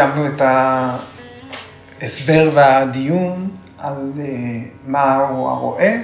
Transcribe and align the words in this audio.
סיימנו 0.00 0.26
את 0.26 0.40
ההסבר 2.00 2.50
והדיון 2.54 3.50
על 3.78 4.12
אה, 4.18 4.24
מהו 4.86 5.48
הרואה 5.48 6.02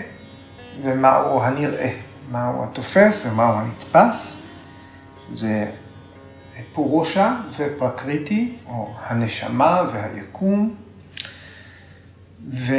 ומהו 0.82 1.42
הנראה, 1.42 1.90
מהו 2.30 2.64
התופס 2.64 3.26
ומהו 3.26 3.52
הנתפס. 3.52 4.42
זה 5.32 5.66
פורושה 6.72 7.36
ופרקריטי, 7.56 8.56
או 8.68 8.94
הנשמה 9.06 9.82
והיקום. 9.92 10.74
וכדי 12.48 12.70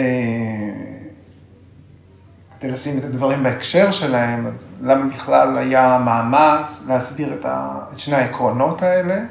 לשים 2.63 2.97
את 2.97 3.03
הדברים 3.03 3.43
בהקשר 3.43 3.91
שלהם, 3.91 4.47
אז 4.47 4.71
למה 4.81 5.05
בכלל 5.05 5.57
היה 5.57 5.97
מאמץ 6.05 6.83
להסביר 6.87 7.33
את, 7.33 7.45
ה... 7.45 7.79
את 7.93 7.99
שני 7.99 8.15
העקרונות 8.15 8.83
האלה? 8.83 9.23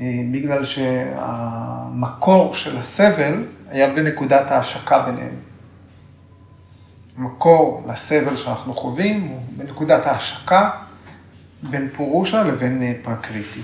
אה, 0.00 0.20
בגלל 0.32 0.64
שהמקור 0.64 2.54
של 2.54 2.78
הסבל 2.78 3.44
היה 3.70 3.94
בנקודת 3.94 4.50
ההשקה 4.50 4.98
ביניהם. 4.98 5.34
המקור 7.18 7.84
לסבל 7.88 8.36
שאנחנו 8.36 8.74
חווים 8.74 9.22
הוא 9.22 9.40
בנקודת 9.56 10.06
ההשקה 10.06 10.70
בין 11.70 11.88
פורושה 11.96 12.42
לבין 12.42 12.82
אה, 12.82 12.92
פרקריטי. 13.02 13.60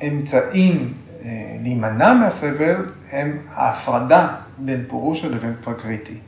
והאמצעים 0.00 0.94
אה, 1.24 1.56
להימנע 1.62 2.14
מהסבל 2.14 2.86
הם 3.10 3.38
ההפרדה 3.54 4.36
בין 4.58 4.84
פורושה 4.88 5.28
לבין 5.28 5.54
פרקריטי. 5.60 6.18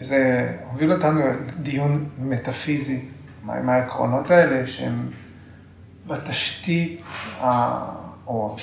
וזה 0.00 0.52
הוביל 0.70 0.92
אותנו 0.92 1.20
לדיון 1.58 2.04
מטאפיזי, 2.18 3.04
מהם 3.44 3.68
העקרונות 3.68 4.30
האלה 4.30 4.66
שהם 4.66 5.08
בתשתית, 6.06 7.00
או 8.26 8.56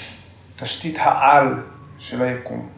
תשתית 0.56 0.95
העל 1.00 1.64
של 2.00 2.22
היקום. 2.22 2.70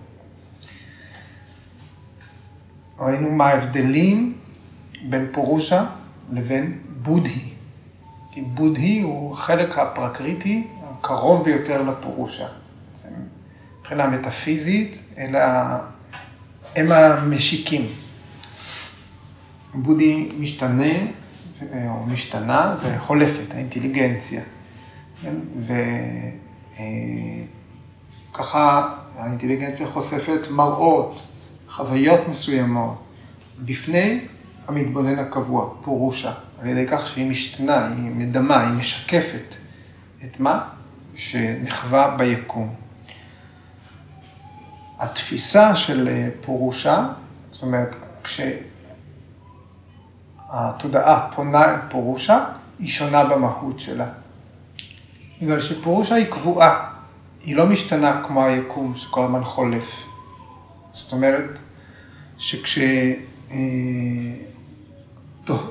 ראינו 2.99 3.31
מה 3.31 3.45
ההבדלים 3.45 4.37
בין 5.09 5.27
פורושה 5.31 5.85
לבין 6.31 6.79
בודהי. 7.01 7.53
כי 8.31 8.41
בודהי 8.41 9.01
הוא 9.01 9.33
החלק 9.33 9.77
הפרקריטי 9.77 10.67
הקרוב 10.83 11.43
ביותר 11.45 11.81
לפורושה. 11.81 12.47
בעצם 12.89 13.09
מבחינה 13.79 14.07
מטאפיזית, 14.07 14.97
אלא 15.17 15.39
הם 16.75 16.91
המשיקים. 16.91 17.87
בודי 19.73 20.31
משתנה, 20.39 20.93
או 21.61 22.05
משתנה, 22.05 22.75
וחולפת, 22.83 23.53
האינטליגנציה. 23.53 24.41
כן? 25.21 25.35
וככה 28.31 28.95
האינטליגנציה 29.17 29.87
חושפת 29.87 30.47
מראות, 30.51 31.21
חוויות 31.69 32.27
מסוימות, 32.27 33.03
בפני 33.59 34.19
המתבונן 34.67 35.19
הקבוע, 35.19 35.73
פורושה, 35.81 36.33
על 36.61 36.67
ידי 36.67 36.85
כך 36.87 37.07
שהיא 37.07 37.29
משתנה, 37.29 37.87
היא 37.87 38.11
מדמה, 38.11 38.67
היא 38.67 38.77
משקפת 38.79 39.55
את 40.25 40.39
מה 40.39 40.69
שנחווה 41.15 42.15
ביקום. 42.17 42.75
התפיסה 44.99 45.75
של 45.75 46.07
אה, 46.07 46.29
פורושה, 46.41 47.07
זאת 47.51 47.61
אומרת, 47.61 47.95
כשהתודעה 50.53 51.27
פונה 51.35 51.65
אל 51.65 51.75
פורושה, 51.89 52.45
היא 52.79 52.87
שונה 52.87 53.23
במהות 53.23 53.79
שלה. 53.79 54.05
בגלל 55.41 55.59
שפורושה 55.59 56.15
היא 56.15 56.25
קבועה, 56.25 56.89
היא 57.43 57.55
לא 57.55 57.65
משתנה 57.65 58.21
כמו 58.27 58.45
היקום 58.45 58.95
שכל 58.95 59.25
הזמן 59.25 59.43
חולף. 59.43 59.91
זאת 60.93 61.11
אומרת, 61.11 61.59
שכשיש 62.37 63.15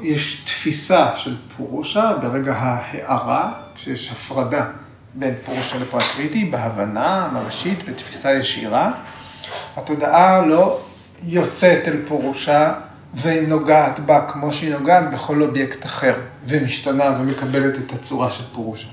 אה, 0.06 0.44
תפיסה 0.44 1.16
של 1.16 1.36
פורושה 1.56 2.12
ברגע 2.22 2.52
ההארה, 2.52 3.52
כשיש 3.74 4.12
הפרדה 4.12 4.66
בין 5.14 5.34
פורושה 5.44 5.78
לפרקריטי, 5.78 6.44
בהבנה 6.44 7.28
ממשית, 7.32 7.88
בתפיסה 7.88 8.32
ישירה, 8.32 8.92
התודעה 9.76 10.46
לא 10.46 10.80
יוצאת 11.22 11.88
אל 11.88 11.96
פורושה 12.08 12.74
ונוגעת 13.14 14.00
בה 14.00 14.26
כמו 14.28 14.52
שהיא 14.52 14.74
נוגעת 14.74 15.10
בכל 15.10 15.42
אובייקט 15.42 15.86
אחר, 15.86 16.14
ומשתנה 16.46 17.14
ומקבלת 17.18 17.78
את 17.78 17.92
הצורה 17.92 18.30
של 18.30 18.44
פורושה. 18.52 18.88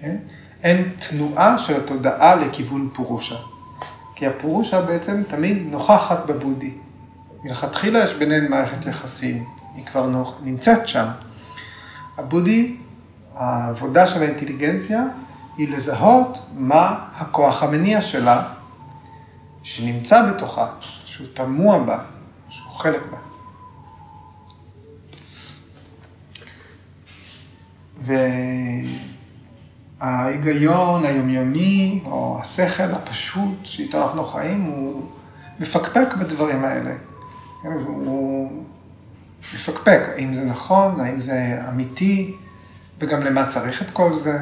כן? 0.00 0.16
אין 0.62 0.90
תנועה 1.08 1.58
של 1.58 1.76
התודעה 1.76 2.34
לכיוון 2.34 2.88
פורושה. 2.92 3.36
כי 4.14 4.26
הפורושה 4.26 4.82
בעצם 4.82 5.22
תמיד 5.28 5.62
נוכחת 5.70 6.26
בבודי. 6.26 6.70
מלכתחילה 7.44 8.04
יש 8.04 8.14
ביניהן 8.14 8.50
מערכת 8.50 8.86
יחסים, 8.86 9.44
היא 9.74 9.86
כבר 9.86 10.06
נוכ... 10.06 10.34
נמצאת 10.42 10.88
שם. 10.88 11.06
הבודי, 12.18 12.76
העבודה 13.34 14.06
של 14.06 14.22
האינטליגנציה, 14.22 15.02
היא 15.56 15.68
לזהות 15.68 16.38
מה 16.54 16.98
הכוח 17.16 17.62
המניע 17.62 18.02
שלה, 18.02 18.42
שנמצא 19.62 20.30
בתוכה, 20.30 20.66
שהוא 21.04 21.26
תמוה 21.34 21.78
בה, 21.78 21.98
שהוא 22.74 22.82
חלק 22.82 23.02
בה. 23.10 23.18
וההיגיון 30.00 31.04
היומיומי, 31.04 32.02
או 32.06 32.38
השכל 32.40 32.82
הפשוט 32.92 33.58
שאיתו 33.64 34.02
אנחנו 34.02 34.24
חיים, 34.24 34.62
הוא 34.62 35.02
מפקפק 35.60 36.14
בדברים 36.20 36.64
האלה. 36.64 36.94
הוא 37.62 38.64
מפקפק, 39.40 40.00
האם 40.16 40.34
זה 40.34 40.44
נכון, 40.44 41.00
האם 41.00 41.20
זה 41.20 41.60
אמיתי, 41.68 42.34
וגם 42.98 43.22
למה 43.22 43.46
צריך 43.46 43.82
את 43.82 43.90
כל 43.90 44.16
זה. 44.16 44.38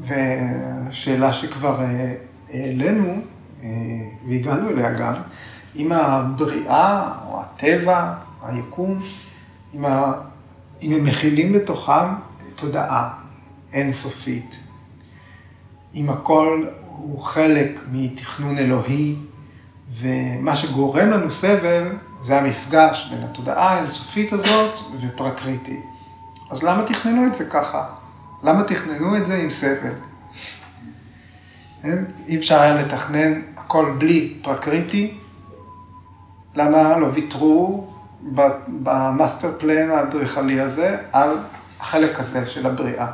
והשאלה 0.00 1.32
שכבר 1.32 1.80
אה, 1.80 2.14
העלינו, 2.52 3.20
והגענו 4.28 4.68
אליה 4.68 4.92
גם, 4.92 5.14
אם 5.76 5.92
הבריאה 5.92 7.12
או 7.28 7.40
הטבע, 7.40 8.14
היקום, 8.42 8.98
אם, 9.74 9.84
ה... 9.84 10.12
אם 10.82 10.92
הם 10.92 11.04
מכילים 11.04 11.52
בתוכם 11.52 12.06
תודעה 12.56 13.10
אינסופית, 13.72 14.56
אם 15.94 16.10
הכל 16.10 16.64
הוא 16.86 17.22
חלק 17.22 17.80
מתכנון 17.92 18.58
אלוהי, 18.58 19.16
ומה 19.90 20.56
שגורם 20.56 21.10
לנו 21.10 21.30
סבל 21.30 21.92
זה 22.22 22.40
המפגש 22.40 23.08
בין 23.10 23.22
התודעה 23.22 23.74
האינסופית 23.74 24.32
הזאת 24.32 24.78
ופרקריטי. 25.00 25.80
אז 26.50 26.62
למה 26.62 26.82
תכננו 26.82 27.26
את 27.26 27.34
זה 27.34 27.44
ככה? 27.44 27.84
למה 28.42 28.62
תכננו 28.62 29.16
את 29.16 29.26
זה 29.26 29.36
עם 29.36 29.50
סבל? 29.50 29.92
כן? 31.86 32.04
אי 32.28 32.36
אפשר 32.36 32.60
היה 32.60 32.74
לתכנן 32.74 33.40
הכל 33.56 33.94
בלי 33.98 34.34
פרקריטי. 34.42 35.14
למה 36.54 36.98
לא 36.98 37.06
ויתרו 37.14 37.90
ב 38.68 38.80
master 38.80 39.52
plan 39.58 39.90
האדריכלי 39.90 40.60
הזה 40.60 40.98
על 41.12 41.30
החלק 41.80 42.20
הזה 42.20 42.46
של 42.46 42.66
הבריאה? 42.66 43.06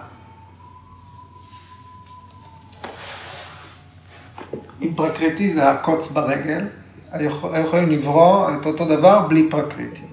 אם 4.82 4.94
פרקריטי 4.97 5.52
זה 5.52 5.70
הקוץ 5.70 6.11
ברגל, 6.11 6.69
היו 7.11 7.31
יכולים 7.64 7.91
לברוא 7.91 8.50
את 8.55 8.67
אותו 8.67 8.85
דבר 8.85 9.29
בלי 9.29 9.49
פרקריטי. 9.50 10.06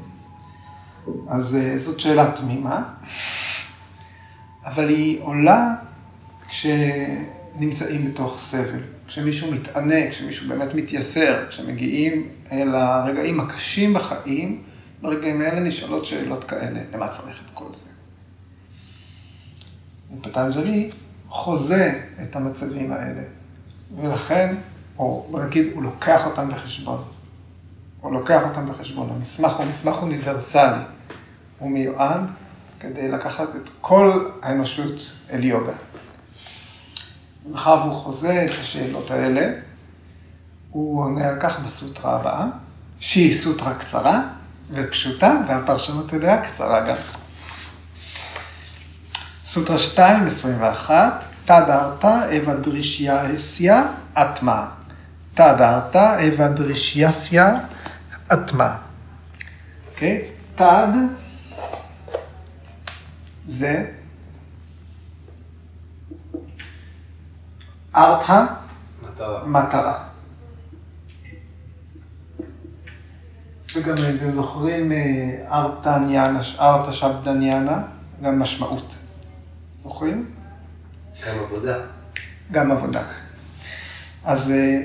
אז 1.27 1.55
אה, 1.55 1.77
זאת 1.77 1.99
שאלה 1.99 2.31
תמימה. 2.31 2.83
אבל 4.65 4.89
היא 4.89 5.19
עולה 5.21 5.75
כשנמצאים 7.59 8.11
בתוך 8.11 8.37
סבל, 8.39 8.79
כשמישהו 9.07 9.51
מתענה, 9.51 10.09
כשמישהו 10.09 10.49
באמת 10.49 10.73
מתייסר, 10.73 11.45
כשמגיעים 11.49 12.27
אל 12.51 12.75
הרגעים 12.75 13.39
הקשים 13.39 13.93
בחיים, 13.93 14.63
ברגעים 15.01 15.41
האלה 15.41 15.59
נשאלות 15.59 16.05
שאלות 16.05 16.43
כאלה, 16.43 16.79
למה 16.93 17.07
צריך 17.07 17.41
את 17.45 17.51
כל 17.53 17.73
זה? 17.73 17.89
ופטנג'לי 20.17 20.89
חוזה 21.29 22.01
את 22.23 22.35
המצבים 22.35 22.91
האלה, 22.91 23.21
ולכן, 24.01 24.55
או 24.97 25.27
בוא 25.31 25.43
נגיד, 25.43 25.67
הוא 25.73 25.83
לוקח 25.83 26.25
אותם 26.25 26.49
בחשבון. 26.49 27.03
הוא 28.01 28.13
לוקח 28.13 28.41
אותם 28.43 28.65
בחשבון. 28.65 29.09
המסמך 29.15 29.51
הוא 29.51 29.65
מסמך 29.65 29.95
אוניברסלי. 30.01 30.81
הוא 31.59 31.71
מיועד 31.71 32.21
כדי 32.79 33.07
לקחת 33.07 33.55
את 33.55 33.69
כל 33.81 34.29
האנושות 34.41 35.13
אל 35.31 35.43
יוגה. 35.43 35.73
מאחר 37.51 37.77
והוא 37.81 37.93
חוזה 37.93 38.45
את 38.45 38.59
השאלות 38.61 39.11
האלה, 39.11 39.51
הוא 40.71 41.03
עונה 41.03 41.27
על 41.27 41.35
כך 41.39 41.59
בסוטרה 41.59 42.15
הבאה, 42.15 42.45
שהיא 42.99 43.33
סוטרה 43.33 43.75
קצרה 43.75 44.23
ופשוטה, 44.69 45.33
והפרשנות 45.47 46.13
אליה 46.13 46.45
קצרה 46.45 46.87
גם. 46.87 46.95
סוטרה 49.45 49.77
2, 49.77 50.25
21, 50.25 51.23
תדרתא 51.45 52.37
אבא 52.37 52.55
דרישייסיה 52.55 53.83
אטמה. 54.13 54.69
תדרתא 55.33 56.27
אבא 56.27 56.47
דרישייסיה 56.47 57.59
אטמה. 58.33 58.75
אוקיי? 59.91 60.25
תד 60.55 60.87
זה 63.47 63.85
ארתא 67.95 68.45
מטרה. 69.45 70.03
וגם 73.75 73.95
אם 73.97 74.15
אתם 74.15 74.31
זוכרים, 74.31 74.91
אה, 74.91 74.97
ארתא 75.51 75.97
ניאנה, 75.97 76.39
ארתא 76.59 76.91
שבדא 76.91 77.33
ניאנה, 77.33 77.81
גם 78.21 78.39
משמעות. 78.39 78.95
זוכרים? 79.79 80.25
גם 81.27 81.39
עבודה. 81.39 81.77
גם 82.51 82.71
עבודה. 82.71 83.01
אז 84.23 84.51
אה, 84.51 84.81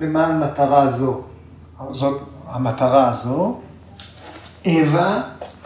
למען 0.00 0.40
מטרה 0.40 0.88
זו, 0.88 1.24
זאת 1.90 2.22
המטרה 2.46 3.08
הזו, 3.08 3.60
אווה 4.66 5.22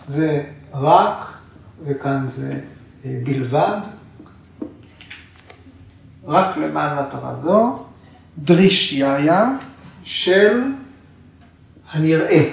זה 0.07 0.45
רק, 0.75 1.25
וכאן 1.85 2.29
זה 2.29 2.61
אה, 3.05 3.19
בלבד, 3.25 3.79
רק 6.25 6.57
למען 6.57 7.07
מטרה 7.07 7.35
זו, 7.35 7.85
דרישייה 8.39 9.57
של 10.05 10.63
הנראה. 11.91 12.51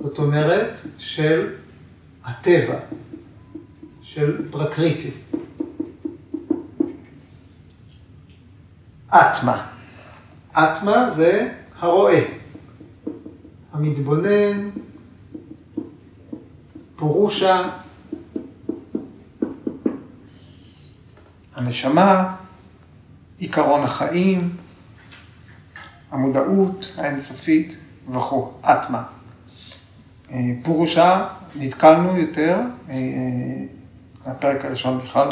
זאת 0.00 0.18
אומרת, 0.18 0.78
של 0.98 1.54
הטבע, 2.24 2.78
של 4.02 4.50
פרקריטי. 4.50 5.10
אטמה. 9.08 9.66
אטמה 10.52 11.10
זה 11.10 11.48
הרואה, 11.78 12.24
המתבונן, 13.72 14.70
פורושה, 16.96 17.68
הנשמה, 21.54 22.36
עיקרון 23.38 23.82
החיים, 23.82 24.56
המודעות 26.10 26.92
האינסופית 26.96 27.76
וכו', 28.12 28.52
אטמה. 28.62 29.02
אה, 30.30 30.38
פורושה, 30.62 31.26
נתקלנו 31.56 32.16
יותר, 32.16 32.58
אה, 32.88 32.94
אה, 32.94 33.00
הפרק 34.30 34.64
הראשון 34.64 34.98
בכלל, 34.98 35.28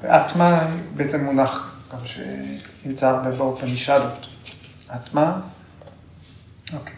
ואטמה 0.00 0.68
בעצם 0.96 1.24
מונח 1.24 1.76
גם 1.92 1.98
שנמצא 2.04 3.08
הרבה 3.08 3.30
באופנישדות. 3.30 4.26
אטמה, 4.94 5.40
אוקיי. 6.72 6.94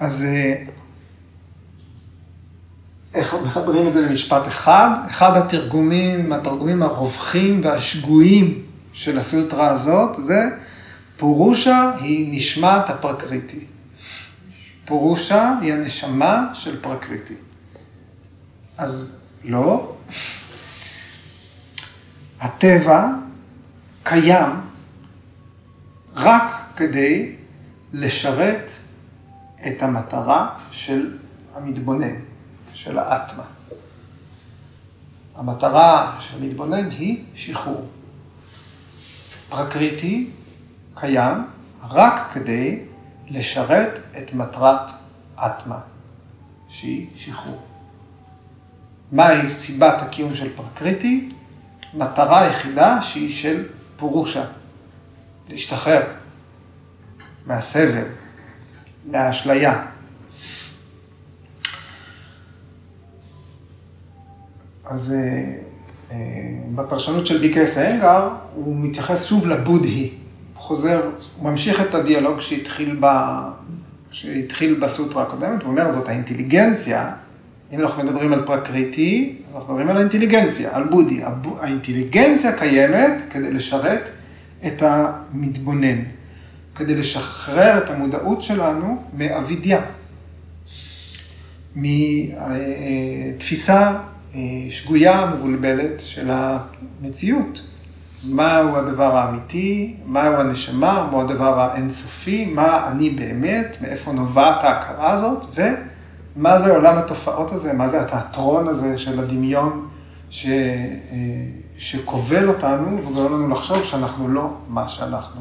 אז 0.00 0.26
איך 3.14 3.34
מחברים 3.34 3.88
את 3.88 3.92
זה 3.92 4.00
למשפט 4.00 4.48
אחד? 4.48 4.90
אחד 5.10 5.36
התרגומים, 5.36 6.32
התרגומים 6.32 6.82
הרווחים 6.82 7.60
והשגויים 7.64 8.67
של 8.98 9.18
הסוטרה 9.18 9.70
הזאת 9.70 10.22
זה 10.22 10.40
פורושה 11.16 11.92
היא 12.00 12.36
נשמת 12.36 12.90
הפרקריטי. 12.90 13.64
פורושה 14.84 15.58
היא 15.60 15.72
הנשמה 15.72 16.50
של 16.54 16.80
פרקריטי. 16.80 17.34
אז 18.78 19.18
לא. 19.44 19.96
הטבע 22.40 23.08
קיים 24.02 24.50
רק 26.14 26.62
כדי 26.76 27.32
לשרת 27.92 28.70
את 29.66 29.82
המטרה 29.82 30.56
של 30.70 31.18
המתבונן, 31.54 32.14
של 32.74 32.98
האטמה. 32.98 33.44
המטרה 35.36 36.16
של 36.20 36.36
המתבונן 36.36 36.90
היא 36.90 37.24
שחרור. 37.34 37.88
פרקריטי 39.48 40.30
קיים 40.94 41.46
רק 41.88 42.30
כדי 42.32 42.80
לשרת 43.28 43.98
את 44.18 44.34
מטרת 44.34 44.90
אטמה, 45.36 45.78
שהיא 46.68 47.06
שחרור. 47.16 47.62
מהי 49.12 49.50
סיבת 49.50 50.02
הקיום 50.02 50.34
של 50.34 50.56
פרקריטי? 50.56 51.28
מטרה 51.94 52.46
יחידה 52.46 53.02
שהיא 53.02 53.34
של 53.34 53.68
פורושה, 53.96 54.44
להשתחרר 55.48 56.02
מהסבל, 57.46 58.04
מהאשליה. 59.06 59.86
אז 64.84 65.12
אה, 65.12 65.67
בפרשנות 66.74 67.26
של 67.26 67.40
דיקס 67.40 67.78
האנגר, 67.78 68.28
הוא 68.54 68.76
מתייחס 68.76 69.24
שוב 69.24 69.46
לבודהי. 69.46 70.10
חוזר, 70.56 71.10
הוא 71.38 71.50
ממשיך 71.50 71.80
את 71.80 71.94
הדיאלוג 71.94 72.40
שהתחיל, 72.40 72.96
ב, 73.00 73.06
שהתחיל 74.10 74.74
בסוטרה 74.74 75.22
הקודמת, 75.22 75.62
הוא 75.62 75.70
אומר, 75.70 75.92
זאת 75.92 76.08
האינטליגנציה, 76.08 77.12
אם 77.72 77.80
אנחנו 77.80 78.04
מדברים 78.04 78.32
על 78.32 78.46
פרקריטי, 78.46 79.36
אנחנו 79.54 79.68
מדברים 79.68 79.88
על 79.88 79.96
האינטליגנציה, 79.96 80.76
על 80.76 80.84
בודי. 80.84 81.20
האינטליגנציה 81.60 82.58
קיימת 82.58 83.22
כדי 83.30 83.52
לשרת 83.52 84.08
את 84.66 84.82
המתבונן, 84.82 85.98
כדי 86.74 86.94
לשחרר 86.94 87.78
את 87.78 87.90
המודעות 87.90 88.42
שלנו 88.42 89.02
מאבידיה, 89.16 89.80
מתפיסה 91.76 93.80
אה, 93.80 93.96
שגויה, 94.70 95.26
מבולבלת 95.34 96.00
של 96.00 96.30
המציאות. 96.30 97.62
מהו 98.24 98.76
הדבר 98.76 99.16
האמיתי, 99.16 99.96
מהו 100.06 100.34
הנשמה, 100.34 101.08
מהו 101.10 101.20
הדבר 101.20 101.60
האינסופי, 101.60 102.46
מה 102.46 102.88
אני 102.92 103.10
באמת, 103.10 103.76
מאיפה 103.80 104.12
נובעת 104.12 104.64
ההכרה 104.64 105.12
הזאת, 105.12 105.44
ומה 106.36 106.58
זה 106.58 106.76
עולם 106.76 106.98
התופעות 106.98 107.52
הזה, 107.52 107.72
מה 107.72 107.88
זה 107.88 108.00
התיאטרון 108.02 108.68
הזה 108.68 108.98
של 108.98 109.18
הדמיון 109.18 109.88
ש... 110.30 110.46
אה, 110.46 110.52
שכובל 111.78 112.48
אותנו 112.48 112.98
וגורם 112.98 113.32
לנו 113.32 113.48
לחשוב 113.48 113.84
שאנחנו 113.84 114.28
לא 114.28 114.54
מה 114.68 114.88
שאנחנו. 114.88 115.40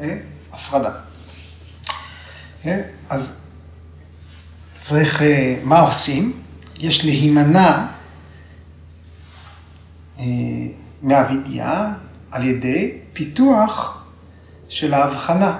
אה, 0.00 0.16
הפרדה. 0.52 0.90
אז 3.08 3.40
צריך, 4.80 5.22
מה 5.64 5.80
עושים? 5.80 6.32
יש 6.78 7.04
להימנע 7.04 7.86
אה, 10.20 10.24
מהווידיה 11.02 11.92
על 12.30 12.44
ידי 12.44 12.92
פיתוח 13.12 14.04
של 14.68 14.94
ההבחנה. 14.94 15.58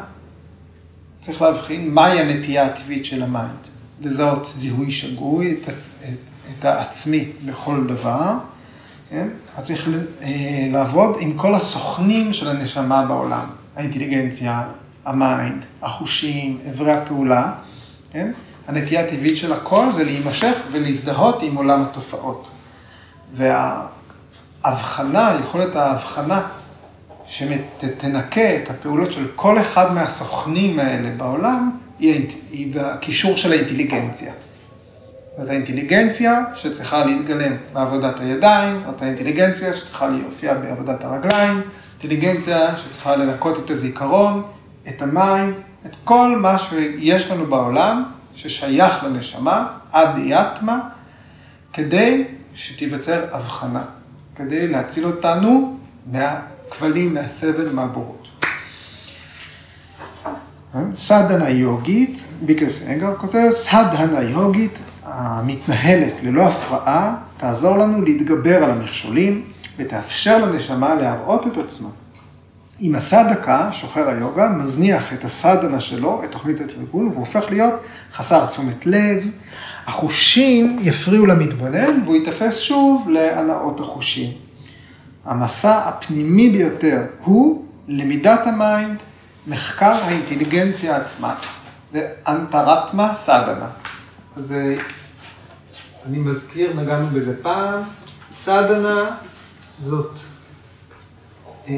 צריך 1.20 1.42
להבחין 1.42 1.94
מהי 1.94 2.20
הנטייה 2.20 2.66
הטבעית 2.66 3.04
של 3.04 3.22
ה 3.22 3.30
mind. 3.30 3.68
לזהות 4.00 4.52
זיהוי 4.56 4.90
שגוי, 4.90 5.52
את, 5.52 5.68
את, 5.68 6.18
את 6.58 6.64
העצמי 6.64 7.24
בכל 7.46 7.84
דבר. 7.86 8.34
כן? 9.10 9.28
אז 9.56 9.64
צריך 9.64 9.88
אה, 10.22 10.68
לעבוד 10.72 11.16
עם 11.20 11.36
כל 11.36 11.54
הסוכנים 11.54 12.32
של 12.32 12.48
הנשמה 12.48 13.06
בעולם. 13.06 13.46
האינטליגנציה, 13.76 14.62
ה 15.04 15.14
mind, 15.14 15.64
החושים, 15.82 16.58
אברי 16.70 16.92
הפעולה. 16.92 17.52
כן? 18.12 18.32
הנטייה 18.68 19.04
הטבעית 19.04 19.36
של 19.36 19.52
הכל 19.52 19.92
זה 19.92 20.04
להימשך 20.04 20.56
ולהזדהות 20.72 21.42
עם 21.42 21.56
עולם 21.56 21.82
התופעות. 21.82 22.48
וה... 23.34 23.86
הבחנה, 24.64 25.38
יכולת 25.44 25.76
ההבחנה 25.76 26.42
שתנקה 27.26 28.56
את 28.56 28.70
הפעולות 28.70 29.12
של 29.12 29.26
כל 29.36 29.60
אחד 29.60 29.92
מהסוכנים 29.94 30.78
האלה 30.78 31.10
בעולם, 31.16 31.70
היא, 31.98 32.26
היא 32.50 32.74
בקישור 32.74 33.36
של 33.36 33.52
האינטליגנציה. 33.52 34.32
זאת 35.38 35.48
האינטליגנציה 35.48 36.44
שצריכה 36.54 37.04
להתגלם 37.04 37.52
בעבודת 37.72 38.20
הידיים, 38.20 38.82
זאת 38.86 39.02
האינטליגנציה 39.02 39.72
שצריכה 39.72 40.08
להופיע 40.08 40.54
בעבודת 40.54 41.04
הרגליים, 41.04 41.60
אינטליגנציה 41.92 42.78
שצריכה 42.78 43.16
לנקות 43.16 43.64
את 43.64 43.70
הזיכרון, 43.70 44.42
את 44.88 45.02
המים, 45.02 45.54
את 45.86 45.96
כל 46.04 46.36
מה 46.36 46.58
שיש 46.58 47.30
לנו 47.30 47.46
בעולם 47.46 48.04
ששייך 48.34 49.04
לנשמה, 49.04 49.66
עד 49.92 50.08
יתמה, 50.24 50.80
כדי 51.72 52.24
שתיווצר 52.54 53.24
הבחנה. 53.32 53.82
כדי 54.40 54.68
להציל 54.68 55.06
אותנו 55.06 55.76
מהכבלים, 56.12 57.14
מהסבל, 57.14 57.72
מהבורות. 57.72 58.28
סדנה 60.94 61.50
יוגית, 61.50 62.24
ביקרס 62.42 62.86
אנגר 62.88 63.16
כותב, 63.16 63.50
סדנה 63.50 64.22
יוגית, 64.22 64.78
המתנהלת 65.02 66.12
ללא 66.22 66.42
הפרעה, 66.48 67.16
תעזור 67.36 67.78
לנו 67.78 68.02
להתגבר 68.02 68.64
על 68.64 68.70
המכשולים 68.70 69.44
ותאפשר 69.76 70.44
לנשמה 70.46 70.94
להראות 70.94 71.46
את 71.46 71.56
עצמה. 71.56 71.88
עם 72.80 72.94
הסדקה, 72.94 73.68
שוחר 73.72 74.08
היוגה, 74.08 74.48
מזניח 74.48 75.12
את 75.12 75.24
הסדנה 75.24 75.80
שלו, 75.80 76.22
את 76.24 76.32
תוכנית 76.32 76.60
התרגול, 76.60 77.06
והוא 77.06 77.20
הופך 77.20 77.44
להיות 77.50 77.74
חסר 78.12 78.46
תשומת 78.46 78.86
לב. 78.86 79.30
החושים 79.86 80.78
יפריעו 80.82 81.26
למתבונן, 81.26 82.00
והוא 82.04 82.16
ייתפס 82.16 82.58
שוב 82.58 83.08
להנאות 83.08 83.80
החושים. 83.80 84.32
המסע 85.24 85.88
הפנימי 85.88 86.50
ביותר 86.50 87.02
הוא 87.24 87.64
למידת 87.88 88.46
ה 88.46 88.55
mind, 88.55 88.98
מחקר 89.46 89.92
האינטליגנציה 89.92 90.96
עצמה. 90.96 91.34
זה 91.92 92.08
אנטרטמה 92.28 93.14
סדנה. 93.14 93.66
אז 94.36 94.54
אני 96.06 96.18
מזכיר, 96.18 96.72
נגענו 96.80 97.06
בזה 97.06 97.42
פעם, 97.42 97.82
סדנה 98.32 99.16
זאת 99.78 100.18
אה, 101.68 101.74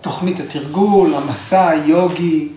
תוכנית 0.00 0.40
התרגול, 0.40 1.14
המסע 1.14 1.68
היוגי, 1.68 2.48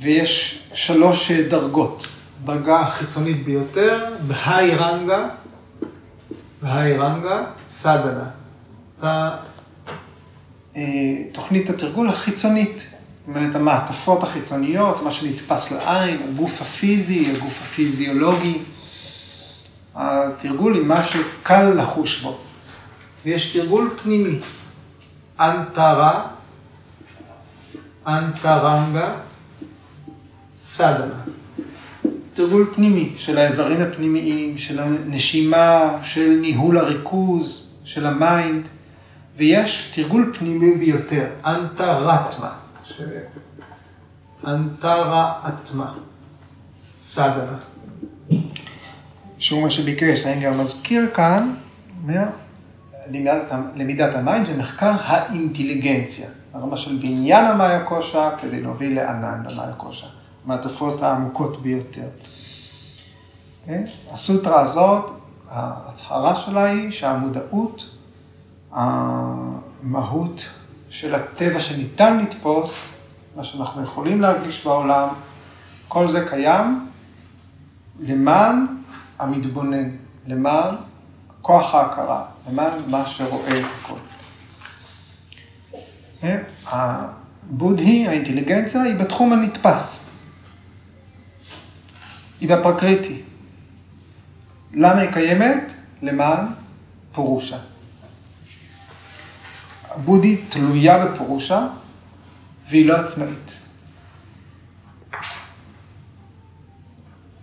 ויש 0.00 0.62
שלוש 0.74 1.30
דרגות. 1.30 2.06
דרגה 2.46 2.80
החיצונית 2.80 3.44
ביותר, 3.44 4.14
בהאי 4.26 4.74
רנגה, 4.74 5.28
בהאי 6.62 6.92
רנגה, 6.96 7.44
סדנה. 7.70 8.24
זו 9.00 9.06
אה, 10.76 10.82
תוכנית 11.32 11.70
התרגול 11.70 12.08
החיצונית, 12.08 12.76
זאת 12.76 13.36
אומרת, 13.36 13.54
המעטפות 13.54 14.22
החיצוניות, 14.22 15.02
מה 15.02 15.12
שנתפס 15.12 15.72
לעין, 15.72 16.22
הגוף 16.22 16.62
הפיזי, 16.62 17.32
הגוף 17.36 17.62
הפיזיולוגי. 17.62 18.58
התרגול 19.94 20.76
עם 20.76 20.88
מה 20.88 21.04
שקל 21.04 21.70
לחוש 21.70 22.22
בו. 22.22 22.38
ויש 23.24 23.56
תרגול 23.56 23.94
פנימי, 24.02 24.38
אנטרה, 25.40 26.26
אנטרנגה, 28.06 29.14
סדנה. 30.64 31.14
תרגול 32.36 32.70
פנימי 32.74 33.12
של 33.16 33.38
האיברים 33.38 33.82
הפנימיים, 33.82 34.58
של 34.58 34.78
הנשימה, 34.78 35.98
של 36.02 36.38
ניהול 36.40 36.78
הריכוז, 36.78 37.78
של 37.84 38.06
ה 38.06 38.16
mind, 38.16 38.68
ויש 39.36 39.92
תרגול 39.94 40.32
פנימי 40.38 40.74
ביותר, 40.74 41.26
אנטרטמה, 41.46 42.52
אנטרטמה, 44.46 45.92
סדנה. 47.02 47.58
שהוא 49.38 49.62
מה 49.62 49.70
שביקש, 49.70 50.26
אני 50.26 50.44
גם 50.44 50.58
מזכיר 50.58 51.10
כאן, 51.14 51.54
למידת, 53.76 54.14
ה 54.14 54.21
mind 54.21 54.48
ומחקר 54.48 54.92
האינטליגנציה, 55.00 56.28
הרמה 56.54 56.76
של 56.76 56.96
ויגניאנה 56.96 57.46
מאיה 57.46 57.84
קושה 57.84 58.30
כדי 58.42 58.60
להוביל 58.60 58.96
לאננדה 58.96 59.42
מאיה 59.50 59.72
קושה, 59.72 60.06
מהתופעות 60.46 61.02
העמוקות 61.02 61.62
ביותר. 61.62 62.08
כן? 63.66 63.84
הסוטרה 64.12 64.60
הזאת, 64.60 65.10
ההצהרה 65.50 66.36
שלה 66.36 66.64
היא 66.64 66.90
שהמודעות, 66.90 67.90
המהות 68.72 70.48
של 70.90 71.14
הטבע 71.14 71.60
שניתן 71.60 72.18
לתפוס, 72.18 72.92
מה 73.36 73.44
שאנחנו 73.44 73.82
יכולים 73.82 74.20
להרגיש 74.20 74.66
בעולם, 74.66 75.08
כל 75.88 76.08
זה 76.08 76.26
קיים 76.30 76.88
למען 78.00 78.66
המתבונן, 79.18 79.90
למען 80.26 80.74
כוח 81.42 81.74
ההכרה, 81.74 82.24
למען 82.50 82.72
מה 82.90 83.06
שרואה 83.06 83.58
את 83.58 83.64
הכל. 83.80 83.98
כן? 86.20 86.42
הבודהי, 86.66 88.08
האינטליגנציה, 88.08 88.82
היא 88.82 88.96
בתחום 88.96 89.32
הנתפס. 89.32 90.05
היא 92.40 92.48
בפרקריטי. 92.48 93.22
למה 94.72 95.00
היא 95.00 95.10
קיימת? 95.10 95.72
למען 96.02 96.46
פורושה. 97.12 97.58
הבודהי 99.90 100.36
תלויה 100.48 101.06
בפורושה 101.06 101.66
והיא 102.70 102.86
לא 102.86 102.96
עצמאית. 102.96 103.60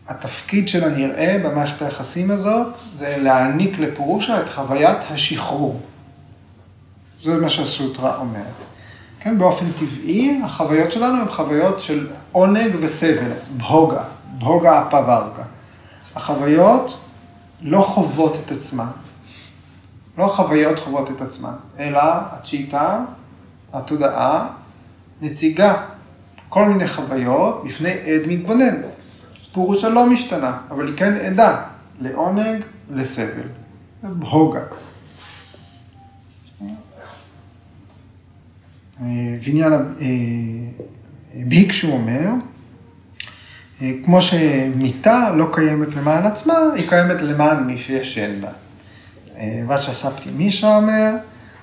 התפקיד 0.08 0.68
שלה 0.68 0.90
נראה 0.90 1.38
במערכת 1.44 1.82
היחסים 1.82 2.32
הזאת, 2.32 2.68
זה 2.98 3.18
להעניק 3.18 3.80
לפורושה 3.80 4.42
את 4.42 4.50
חוויית 4.50 4.98
השחרור. 5.10 5.82
זה 7.20 7.38
מה 7.38 7.50
שהסוטרה 7.50 8.18
אומרת. 8.18 8.46
כן, 9.20 9.38
באופן 9.38 9.66
טבעי, 9.72 10.42
החוויות 10.44 10.92
שלנו 10.92 11.22
הן 11.22 11.28
חוויות 11.28 11.80
של 11.80 12.08
עונג 12.32 12.76
וסבל, 12.80 13.32
בהוגה, 13.58 14.04
בהוגה 14.38 14.88
אפווארגה. 14.88 15.44
החוויות 16.16 17.00
לא 17.62 17.82
חוות 17.82 18.38
את 18.46 18.52
עצמן. 18.52 18.88
לא 20.18 20.34
החוויות 20.34 20.80
חוות 20.80 21.12
את 21.12 21.22
עצמן, 21.22 21.54
אלא 21.80 22.02
הצ'יטה, 22.04 23.00
התודעה, 23.74 24.48
נציגה 25.22 25.86
כל 26.50 26.66
מיני 26.66 26.88
חוויות 26.88 27.64
בפני 27.66 27.92
עד 27.92 28.28
מתבונן. 28.28 28.76
פורושה 29.54 29.90
לא 29.90 30.10
משתנה, 30.10 30.58
אבל 30.70 30.88
היא 30.88 30.98
כן 30.98 31.14
עדה 31.14 31.64
לעונג, 32.02 32.62
לסבל. 32.92 33.48
בהוגה. 34.04 34.62
ויניאנה 39.42 39.78
ביקשו 41.34 41.92
אומר, 41.92 42.30
כמו 44.06 44.22
שמיטה 44.22 45.30
לא 45.36 45.48
קיימת 45.54 45.96
למען 45.96 46.26
עצמה, 46.26 46.54
היא 46.76 46.90
קיימת 46.90 47.22
למען 47.22 47.64
מי 47.64 47.78
שישן 47.78 48.42
בה. 48.42 48.50
ואצ'ה 49.68 49.94
ספטי 49.94 50.32
מישה 50.32 50.76
אומר, 50.76 51.14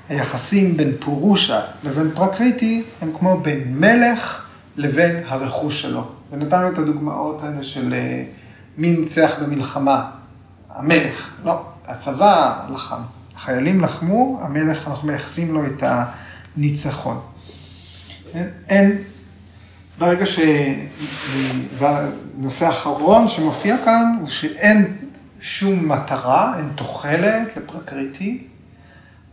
היחסים 0.09 0.77
בין 0.77 0.93
פורושה 1.00 1.61
לבין 1.85 2.11
פרקריטי 2.15 2.83
הם 3.03 3.11
כמו 3.19 3.41
בין 3.41 3.62
מלך 3.69 4.47
לבין 4.77 5.23
הרכוש 5.27 5.83
שלו. 5.83 6.09
ונתנו 6.33 6.69
את 6.69 6.79
הדוגמאות 6.79 7.43
האלה 7.43 7.62
של 7.62 7.95
אה, 7.95 8.25
מי 8.79 8.91
ניצח 8.91 9.35
במלחמה, 9.43 10.11
המלך, 10.75 11.31
לא, 11.45 11.62
הצבא 11.87 12.67
לחם. 12.73 13.00
החיילים 13.37 13.81
לחמו, 13.81 14.41
המלך, 14.43 14.89
אנחנו 14.89 15.09
מייחסים 15.09 15.55
לו 15.55 15.67
את 15.67 15.83
הניצחון. 16.57 17.21
אין, 18.35 18.49
אין 18.69 18.99
ברגע 20.00 20.26
ש... 20.26 20.40
והנושא 21.78 22.66
האחרון 22.66 23.28
שמופיע 23.28 23.76
כאן 23.85 24.16
הוא 24.21 24.28
שאין 24.28 25.09
שום 25.40 25.92
מטרה, 25.92 26.59
אין 26.59 26.73
תוחלת 26.75 27.57
לפרקריטי, 27.57 28.49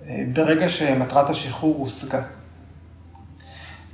אה, 0.07 0.23
ברגע 0.33 0.69
שמטרת 0.69 1.29
השחרור 1.29 1.75
הושגה. 1.77 2.21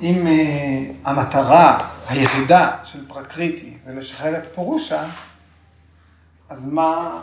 אם 0.02 0.28
uh, 0.28 1.10
המטרה 1.10 1.90
היחידה 2.08 2.78
של 2.84 3.08
פרקריטי 3.08 3.78
זה 3.86 3.94
לשחרר 3.94 4.38
את 4.38 4.44
פורושה, 4.56 5.04
אז 6.50 6.72
מה, 6.72 7.22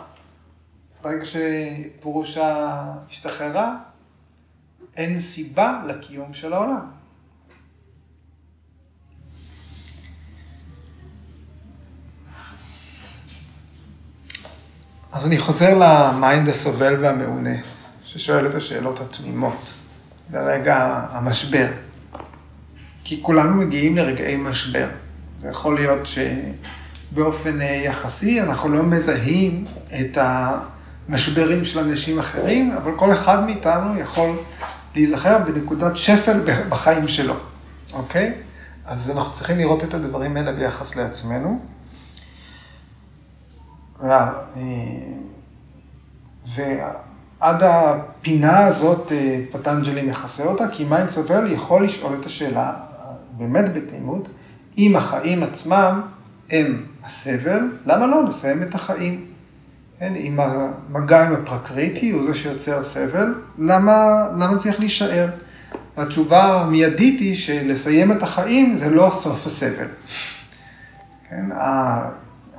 ברגע 1.01 1.23
שפורושה 1.25 2.81
השתחררה, 3.09 3.75
אין 4.97 5.21
סיבה 5.21 5.81
לקיום 5.87 6.33
של 6.33 6.53
העולם. 6.53 7.00
אז 15.13 15.27
אני 15.27 15.37
חוזר 15.37 15.77
ל 15.79 15.93
mind 15.93 16.49
הסובל 16.49 16.95
והמעונה, 17.01 17.55
ששואל 18.03 18.45
את 18.45 18.55
השאלות 18.55 18.99
התמימות, 18.99 19.73
ברגע 20.29 21.05
המשבר. 21.11 21.67
כי 23.03 23.19
כולנו 23.21 23.55
מגיעים 23.55 23.97
לרגעי 23.97 24.35
משבר. 24.35 24.87
זה 25.41 25.49
יכול 25.49 25.75
להיות 25.75 25.99
שבאופן 27.11 27.61
אה, 27.61 27.65
יחסי 27.85 28.41
אנחנו 28.41 28.69
לא 28.69 28.83
מזהים 28.83 29.65
את 30.01 30.17
המשברים 30.21 31.65
של 31.65 31.79
אנשים 31.79 32.19
אחרים, 32.19 32.71
אבל 32.77 32.91
כל 32.95 33.13
אחד 33.13 33.45
מאיתנו 33.45 33.99
יכול 33.99 34.29
להיזכר 34.95 35.37
בנקודת 35.39 35.97
שפל 35.97 36.39
בחיים 36.69 37.07
שלו, 37.07 37.35
אוקיי? 37.93 38.33
אז 38.85 39.11
אנחנו 39.11 39.31
צריכים 39.31 39.57
לראות 39.57 39.83
את 39.83 39.93
הדברים 39.93 40.37
האלה 40.37 40.51
ביחס 40.51 40.95
לעצמנו. 40.95 41.59
אה, 44.09 44.29
ואת 46.55 47.63
הפינה 47.63 48.65
הזאת 48.65 49.11
אה, 49.11 49.41
פטנג'לי 49.51 50.01
מכסה 50.01 50.43
אותה, 50.43 50.67
כי 50.67 50.83
mind 50.83 51.09
סובל 51.09 51.51
יכול 51.51 51.83
לשאול 51.83 52.13
את 52.19 52.25
השאלה 52.25 52.73
באמת 53.37 53.73
בתמימות, 53.73 54.27
אם 54.77 54.95
החיים 54.95 55.43
עצמם 55.43 56.01
הם 56.49 56.85
הסבל, 57.03 57.59
למה 57.85 58.07
לא 58.07 58.23
לסיים 58.23 58.63
את 58.63 58.75
החיים? 58.75 59.25
כן, 59.99 60.15
אם 60.15 60.39
המגע 60.39 61.27
עם 61.27 61.33
הפרקריטי 61.33 62.11
הוא 62.11 62.23
זה 62.23 62.33
שיוצר 62.33 62.83
סבל, 62.83 63.33
למה, 63.57 64.27
למה 64.37 64.57
צריך 64.57 64.79
להישאר? 64.79 65.29
התשובה 65.97 66.61
המיידית 66.61 67.19
היא 67.19 67.35
שלסיים 67.35 68.11
את 68.11 68.23
החיים 68.23 68.77
זה 68.77 68.89
לא 68.89 69.09
סוף 69.11 69.45
הסבל. 69.45 69.87
כן, 71.29 71.45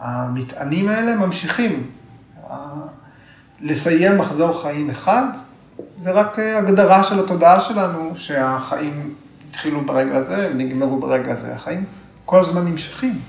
המטענים 0.03 0.89
האלה 0.89 1.17
ממשיכים. 1.17 1.91
לסיים 3.61 4.19
מחזור 4.19 4.63
חיים 4.63 4.91
אחד, 4.91 5.25
זה 5.99 6.11
רק 6.11 6.39
הגדרה 6.39 7.05
של 7.05 7.25
התודעה 7.25 7.61
שלנו 7.61 8.13
שהחיים 8.17 9.15
התחילו 9.51 9.81
ברגע 9.81 10.17
הזה, 10.17 10.53
נגמרו 10.55 11.01
ברגע 11.01 11.33
הזה. 11.33 11.55
החיים 11.55 11.85
כל 12.25 12.41
הזמן 12.41 12.65
נמשכים. 12.65 13.21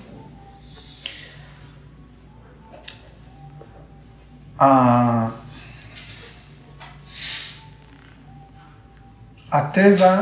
הטבע 9.52 10.22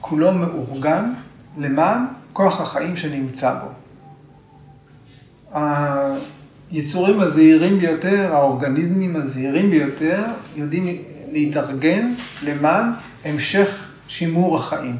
כולו 0.00 0.32
מאורגן 0.32 1.12
למען 1.56 2.04
כוח 2.32 2.60
החיים 2.60 2.96
שנמצא 2.96 3.54
בו. 3.54 3.87
היצורים 5.52 7.20
הזהירים 7.20 7.78
ביותר, 7.78 8.30
האורגניזמים 8.32 9.16
הזהירים 9.16 9.70
ביותר, 9.70 10.22
יודעים 10.56 10.84
להתארגן 11.32 12.12
למען 12.42 12.90
המשך 13.24 13.88
שימור 14.08 14.56
החיים. 14.56 14.96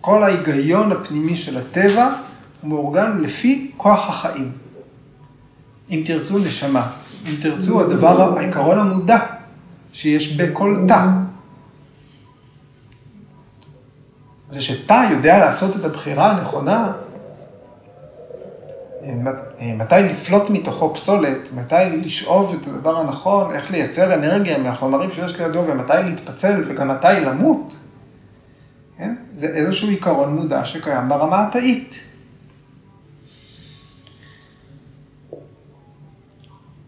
כל 0.00 0.22
ההיגיון 0.22 0.92
הפנימי 0.92 1.36
של 1.36 1.58
הטבע 1.58 2.14
הוא 2.60 2.70
מאורגן 2.70 3.20
לפי 3.20 3.70
כוח 3.76 4.08
החיים. 4.08 4.52
אם 5.90 6.02
תרצו, 6.06 6.38
נשמה. 6.38 6.90
אם 7.26 7.34
תרצו, 7.42 7.80
הדבר, 7.80 8.38
העיקרון 8.38 8.78
המודע 8.78 9.18
שיש 9.92 10.36
בכל 10.36 10.84
תא. 10.88 11.06
זה 14.52 14.60
שתא 14.60 15.08
יודע 15.10 15.38
לעשות 15.38 15.76
את 15.76 15.84
הבחירה 15.84 16.30
הנכונה, 16.30 16.92
מתי 19.60 19.94
לפלוט 20.10 20.50
מתוכו 20.50 20.94
פסולת, 20.94 21.52
מתי 21.52 21.74
לשאוב 22.04 22.56
את 22.60 22.66
הדבר 22.66 22.98
הנכון, 22.98 23.54
איך 23.54 23.70
לייצר 23.70 24.14
אנרגיה 24.14 24.58
מהחומרים 24.58 25.10
שיש 25.10 25.40
לידו 25.40 25.64
ומתי 25.66 25.92
להתפצל 26.04 26.64
וגם 26.66 26.88
מתי 26.88 27.20
למות, 27.20 27.76
כן? 28.98 29.14
זה 29.34 29.46
איזשהו 29.46 29.88
עיקרון 29.88 30.34
מודע 30.34 30.64
שקיים 30.64 31.08
ברמה 31.08 31.46
התאית. 31.46 32.00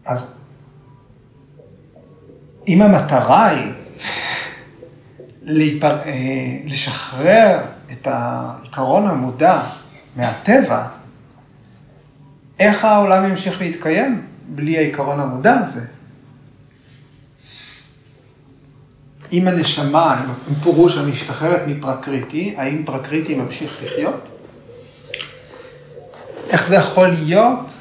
אז 0.05 0.38
אם 2.69 2.83
המטרה 2.83 3.47
היא. 3.47 3.73
אה, 5.49 6.59
לשחרר 6.64 7.61
את 7.93 8.07
העיקרון 8.11 9.07
המודע 9.07 9.62
מהטבע, 10.17 10.87
איך 12.61 12.85
העולם 12.85 13.31
ימשיך 13.31 13.61
להתקיים 13.61 14.23
בלי 14.49 14.79
העיקרון 14.79 15.21
המודע 15.21 15.59
הזה? 15.59 15.85
אם 19.33 19.49
הנשמה, 19.49 20.26
אם 20.49 20.55
פורוש 20.55 20.97
המשתחררת 20.97 21.61
מפרקריטי, 21.67 22.54
האם 22.56 22.82
פרקריטי 22.84 23.34
ממשיך 23.34 23.82
לחיות? 23.84 24.28
איך 26.50 26.69
זה 26.69 26.75
יכול 26.75 27.08
להיות 27.08 27.76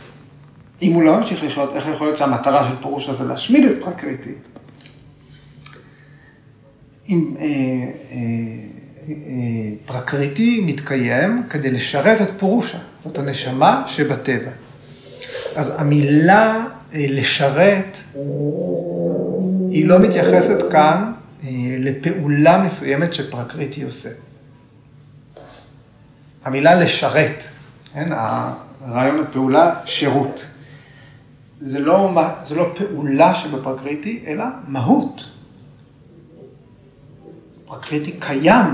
אם 0.81 0.93
הוא 0.93 1.03
לא 1.03 1.17
ממשיך 1.17 1.43
לחיות, 1.43 1.73
איך 1.73 1.85
יכול 1.93 2.07
להיות 2.07 2.17
שהמטרה 2.17 2.63
של 2.63 2.75
פורוש 2.81 3.09
הזה 3.09 3.27
להשמיד 3.27 3.65
את 3.65 3.83
פרקריטי? 3.83 4.33
אם 7.09 7.29
אה, 7.39 7.45
אה, 7.45 8.17
אה, 9.09 9.15
פרקריטי 9.85 10.61
מתקיים 10.65 11.43
כדי 11.49 11.71
לשרת 11.71 12.21
את 12.21 12.29
פורושה, 12.37 12.77
זאת 13.03 13.17
הנשמה 13.17 13.83
שבטבע. 13.87 14.51
אז 15.55 15.73
המילה 15.77 16.65
אה, 16.93 17.05
לשרת, 17.09 17.97
היא 19.69 19.87
לא 19.87 19.99
מתייחסת 19.99 20.71
כאן 20.71 21.11
אה, 21.43 21.49
לפעולה 21.79 22.63
מסוימת 22.63 23.13
שפרקריטי 23.13 23.83
עושה. 23.83 24.09
המילה 26.45 26.75
לשרת, 26.75 27.43
כן, 27.93 28.07
הרעיון 28.81 29.19
הפעולה, 29.19 29.79
שירות. 29.85 30.47
זה 31.61 31.79
לא, 31.79 32.21
זה 32.43 32.55
לא 32.55 32.73
פעולה 32.77 33.35
שבפרקריטי, 33.35 34.23
אלא 34.27 34.45
מהות. 34.67 35.25
פרקריטי 37.65 38.11
קיים, 38.19 38.65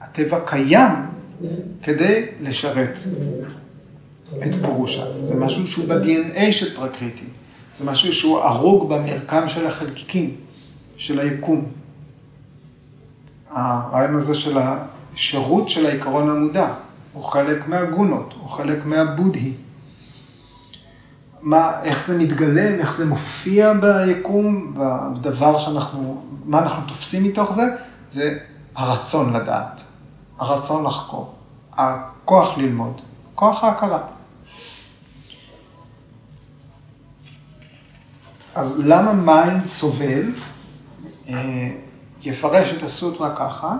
הטבע 0.00 0.40
קיים 0.46 0.92
כדי 1.82 2.26
לשרת 2.40 2.98
את 4.38 4.54
פורושה. 4.62 5.04
זה 5.22 5.34
משהו 5.34 5.66
שהוא 5.66 5.88
ב-DNA 5.88 6.52
של 6.52 6.76
פרקריטי, 6.76 7.24
זה 7.78 7.84
משהו 7.84 8.12
שהוא 8.12 8.38
הרוג 8.38 8.94
במרקם 8.94 9.48
של 9.48 9.66
החלקיקים, 9.66 10.36
של 10.96 11.20
היקום. 11.20 11.64
הרעיון 13.50 14.16
הזה 14.16 14.34
של 14.34 14.58
השירות 14.58 15.68
של 15.68 15.86
העיקרון 15.86 16.30
המודע, 16.30 16.68
הוא 17.12 17.24
חלק 17.24 17.68
מהגונות, 17.68 18.34
הוא 18.40 18.48
חלק 18.48 18.84
מהבודהי. 18.84 19.52
מה, 21.42 21.82
איך 21.82 22.06
זה 22.06 22.18
מתגלם, 22.18 22.80
איך 22.80 22.94
זה 22.94 23.06
מופיע 23.06 23.72
ביקום, 23.72 24.74
בדבר 24.76 25.58
שאנחנו, 25.58 26.22
מה 26.44 26.58
אנחנו 26.58 26.82
תופסים 26.88 27.24
מתוך 27.24 27.52
זה, 27.52 27.62
זה 28.12 28.38
הרצון 28.74 29.32
לדעת, 29.32 29.82
הרצון 30.38 30.84
לחקור, 30.84 31.34
הכוח 31.72 32.58
ללמוד, 32.58 33.00
כוח 33.34 33.64
ההכרה. 33.64 33.98
אז 38.54 38.80
למה 38.84 39.12
מים 39.12 39.66
סובל? 39.66 40.30
אה, 41.28 41.70
יפרש 42.22 42.72
את 42.72 42.82
הסוטרה 42.82 43.36
ככה, 43.36 43.76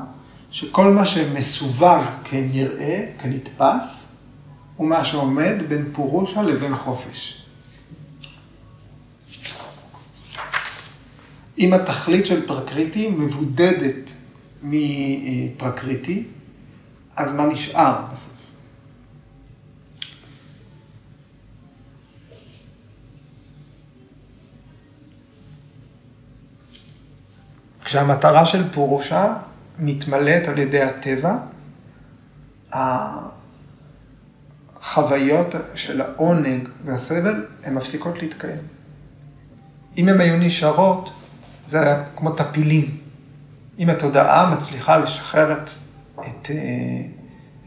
שכל 0.51 0.85
מה 0.85 1.07
שמסווג 1.07 2.03
כנראה, 2.25 3.05
כנתפס, 3.19 4.17
הוא 4.77 4.89
מה 4.89 5.05
שעומד 5.05 5.55
בין 5.69 5.91
פורושה 5.93 6.43
לבין 6.43 6.77
חופש. 6.77 7.43
אם 11.59 11.73
התכלית 11.73 12.27
של 12.27 12.47
פרקריטי 12.47 13.09
מבודדת 13.09 14.11
מפרקריטי, 14.63 16.25
אז 17.17 17.35
מה 17.35 17.47
נשאר 17.47 17.95
בסוף? 18.13 18.32
כשהמטרה 27.85 28.47
של 28.47 28.73
פורושה 28.73 29.35
מתמלאת 29.79 30.49
על 30.49 30.59
ידי 30.59 30.83
הטבע, 30.83 31.37
החוויות 34.81 35.55
של 35.75 36.01
העונג 36.01 36.69
והסבל, 36.85 37.47
הן 37.65 37.75
מפסיקות 37.75 38.23
להתקיים. 38.23 38.61
אם 39.99 40.09
הן 40.09 40.21
היו 40.21 40.37
נשארות, 40.37 41.13
זה 41.67 41.81
היה 41.81 42.05
כמו 42.17 42.31
טפילים. 42.31 42.85
אם 43.79 43.91
התודעה 43.91 44.55
מצליחה 44.55 44.97
לשחרר 44.97 45.53
את, 45.53 45.71
את, 46.21 46.51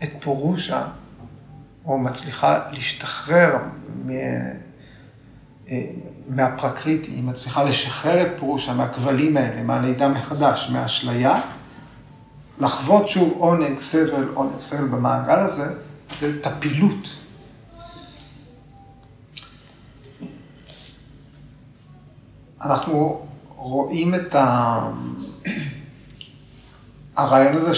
את 0.04 0.10
פורושה, 0.20 0.88
או 1.86 1.98
מצליחה 1.98 2.60
להשתחרר 2.72 3.58
מ, 4.06 4.10
אה, 5.70 5.86
מהפרקריטי, 6.30 7.12
היא 7.12 7.24
מצליחה 7.24 7.64
לשחרר 7.64 8.22
את 8.22 8.32
פורושה 8.40 8.74
מהכבלים 8.74 9.38
האלה, 9.38 9.64
מהלידה 9.64 10.08
מחדש, 10.08 10.70
מהאשליה, 10.74 11.42
לחוות 12.60 13.10
שוב 13.10 13.38
עונג, 13.38 13.82
סבל, 13.82 14.28
עונג, 14.34 14.52
סבל 14.62 14.88
במעגל 14.88 15.40
הזה, 15.40 15.74
זה 16.20 16.42
טפילות. 16.42 17.16
אנחנו 22.62 23.26
רואים 23.56 24.16
את 24.16 24.36
ה... 24.36 24.90
הרעיון 27.16 27.56
הזה 27.56 27.72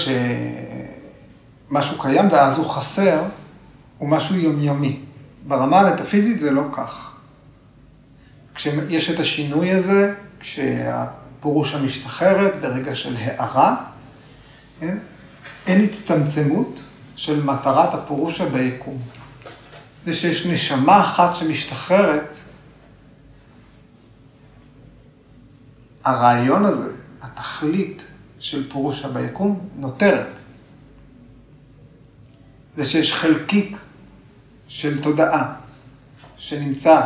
שמשהו 1.69 2.01
קיים 2.01 2.31
ואז 2.31 2.57
הוא 2.57 2.69
חסר, 2.69 3.21
הוא 3.97 4.10
משהו 4.10 4.36
יומיומי. 4.36 4.99
ברמה 5.47 5.79
המטאפיזית 5.79 6.39
זה 6.39 6.51
לא 6.51 6.63
כך. 6.71 7.16
כשיש 8.58 9.10
את 9.10 9.20
השינוי 9.20 9.72
הזה, 9.72 10.13
כשהפורושה 10.39 11.82
משתחררת 11.82 12.62
ברגע 12.62 12.96
של 12.96 13.15
הארה, 13.17 13.86
כן? 14.80 14.98
אין 15.67 15.84
הצטמצמות 15.84 16.82
של 17.15 17.43
מטרת 17.43 17.93
הפורושה 17.93 18.50
ביקום. 18.50 18.98
זה 20.06 20.13
שיש 20.13 20.46
נשמה 20.46 21.04
אחת 21.04 21.36
שמשתחררת, 21.36 22.36
הרעיון 26.04 26.65
הזה, 26.65 26.89
התכלית 27.22 28.02
של 28.39 28.70
פורושה 28.70 29.08
ביקום, 29.08 29.70
נותרת. 29.76 30.36
זה 32.78 32.86
שיש 32.86 33.13
חלקיק 33.13 33.78
של 34.67 35.02
תודעה 35.02 35.54
שנמצא 36.38 37.02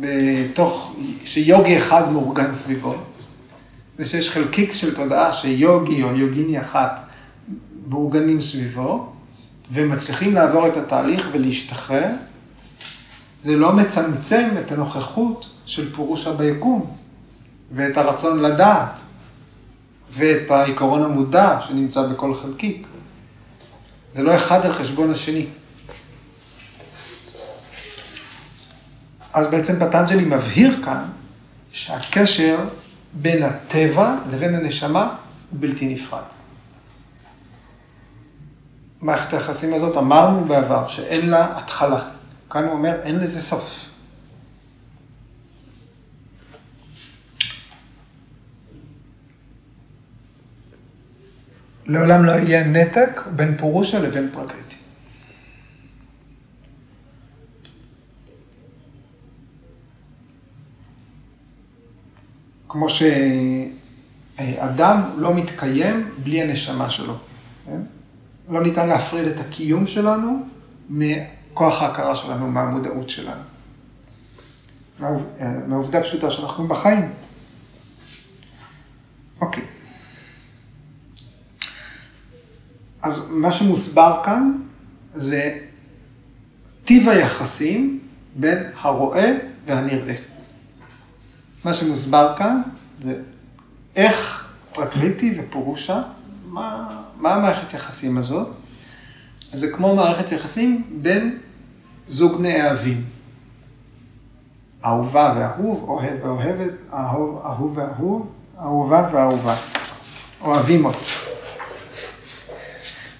בתוך, 0.00 0.96
שיוגי 1.24 1.78
אחד 1.78 2.12
מאורגן 2.12 2.54
סביבו, 2.54 2.94
זה 3.98 4.04
שיש 4.04 4.30
חלקיק 4.30 4.72
של 4.72 4.94
תודעה 4.94 5.32
שיוגי 5.32 6.02
או 6.02 6.16
יוגיני 6.16 6.60
אחת 6.60 7.04
מאורגנים 7.88 8.40
סביבו, 8.40 9.12
ומצליחים 9.72 10.34
לעבור 10.34 10.68
את 10.68 10.76
התהליך 10.76 11.28
ולהשתחרר, 11.32 12.08
זה 13.42 13.56
לא 13.56 13.72
מצמצם 13.72 14.48
את 14.60 14.72
הנוכחות 14.72 15.46
של 15.66 15.94
פורושה 15.94 16.32
ביקום, 16.32 16.90
ואת 17.74 17.96
הרצון 17.96 18.42
לדעת, 18.42 18.90
ואת 20.12 20.50
העיקרון 20.50 21.02
המודע 21.02 21.58
שנמצא 21.66 22.02
בכל 22.02 22.34
חלקיק. 22.34 22.86
זה 24.12 24.22
לא 24.22 24.34
אחד 24.34 24.66
על 24.66 24.72
חשבון 24.72 25.10
השני. 25.10 25.46
אז 29.32 29.46
בעצם 29.46 29.78
פטנג'לי 29.80 30.24
מבהיר 30.24 30.84
כאן 30.84 31.04
שהקשר 31.72 32.58
בין 33.12 33.42
הטבע 33.42 34.16
לבין 34.30 34.54
הנשמה 34.54 35.02
הוא 35.50 35.60
בלתי 35.60 35.94
נפרד. 35.94 36.22
מערכת 39.00 39.32
היחסים 39.32 39.74
הזאת, 39.74 39.96
אמרנו 39.96 40.44
בעבר 40.44 40.88
שאין 40.88 41.30
לה 41.30 41.58
התחלה. 41.58 42.08
כאן 42.50 42.64
הוא 42.64 42.72
אומר, 42.72 43.00
אין 43.02 43.18
לזה 43.18 43.42
סוף. 43.42 43.88
לעולם 51.86 52.24
לא 52.24 52.32
יהיה 52.32 52.64
נתק 52.64 53.20
בין 53.36 53.56
פורושה 53.58 53.98
לבין 53.98 54.28
פרקריטי. 54.32 54.71
כמו 62.72 62.86
שאדם 64.38 65.00
לא 65.16 65.34
מתקיים 65.34 66.10
בלי 66.22 66.42
הנשמה 66.42 66.90
שלו. 66.90 67.14
כן? 67.66 67.80
לא 68.48 68.62
ניתן 68.62 68.88
להפריד 68.88 69.26
את 69.26 69.40
הקיום 69.40 69.86
שלנו 69.86 70.46
מכוח 70.90 71.82
ההכרה 71.82 72.16
שלנו, 72.16 72.50
מהמודעות 72.50 73.10
שלנו. 73.10 73.40
מהעובדה 75.66 76.02
פשוטה 76.02 76.30
שאנחנו 76.30 76.68
בחיים. 76.68 77.12
אוקיי. 79.40 79.64
אז 83.02 83.28
מה 83.30 83.52
שמוסבר 83.52 84.20
כאן 84.24 84.52
זה 85.14 85.58
טיב 86.84 87.08
היחסים 87.08 88.00
בין 88.36 88.58
הרואה 88.80 89.32
והנראה. 89.66 90.31
מה 91.64 91.74
שמוסבר 91.74 92.34
כאן 92.36 92.62
זה 93.00 93.20
איך 93.96 94.48
פרקריטי 94.72 95.38
ופורושה, 95.40 96.02
מה, 96.46 97.00
מה 97.16 97.34
המערכת 97.34 97.74
יחסים 97.74 98.18
הזאת? 98.18 98.48
אז 99.52 99.60
זה 99.60 99.72
כמו 99.72 99.96
מערכת 99.96 100.32
יחסים 100.32 100.98
בין 101.02 101.38
זוג 102.08 102.40
נאהבים. 102.40 103.04
אהובה 104.84 105.34
ואהוב, 105.36 105.84
אוהב 105.88 106.24
ואוהבת, 106.24 106.72
אהוב, 106.92 107.42
אהוב 107.44 107.78
ואהוב, 107.78 108.32
אהובה 108.58 109.08
ואהובה. 109.12 109.56
אוהבים 110.40 110.84
אותי. 110.84 110.98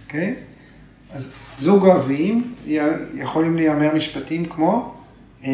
אוקיי? 0.04 0.34
Okay? 0.34 1.14
אז 1.14 1.34
זוג 1.56 1.86
אוהבים, 1.86 2.54
יכולים 3.14 3.56
להיאמר 3.56 3.94
משפטים 3.94 4.44
כמו, 4.44 4.94
אה, 5.44 5.50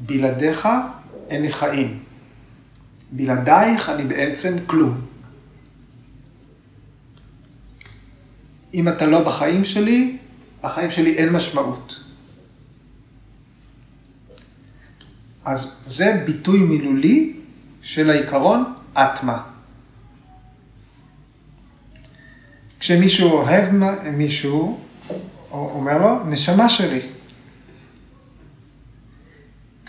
בלעדיך 0.00 0.68
אין 1.30 1.42
לי 1.42 1.52
חיים. 1.52 1.98
בלעדייך 3.12 3.88
אני 3.88 4.04
בעצם 4.04 4.56
כלום. 4.66 5.00
אם 8.74 8.88
אתה 8.88 9.06
לא 9.06 9.24
בחיים 9.24 9.64
שלי, 9.64 10.16
בחיים 10.62 10.90
שלי 10.90 11.16
אין 11.16 11.28
משמעות. 11.32 12.00
אז 15.44 15.82
זה 15.86 16.22
ביטוי 16.26 16.58
מילולי 16.58 17.36
של 17.82 18.10
העיקרון 18.10 18.74
אטמה. 18.94 19.42
כשמישהו 22.80 23.30
אוהב 23.30 23.74
מישהו, 24.12 24.80
אומר 25.50 25.98
לו, 25.98 26.24
נשמה 26.24 26.68
שלי. 26.68 27.19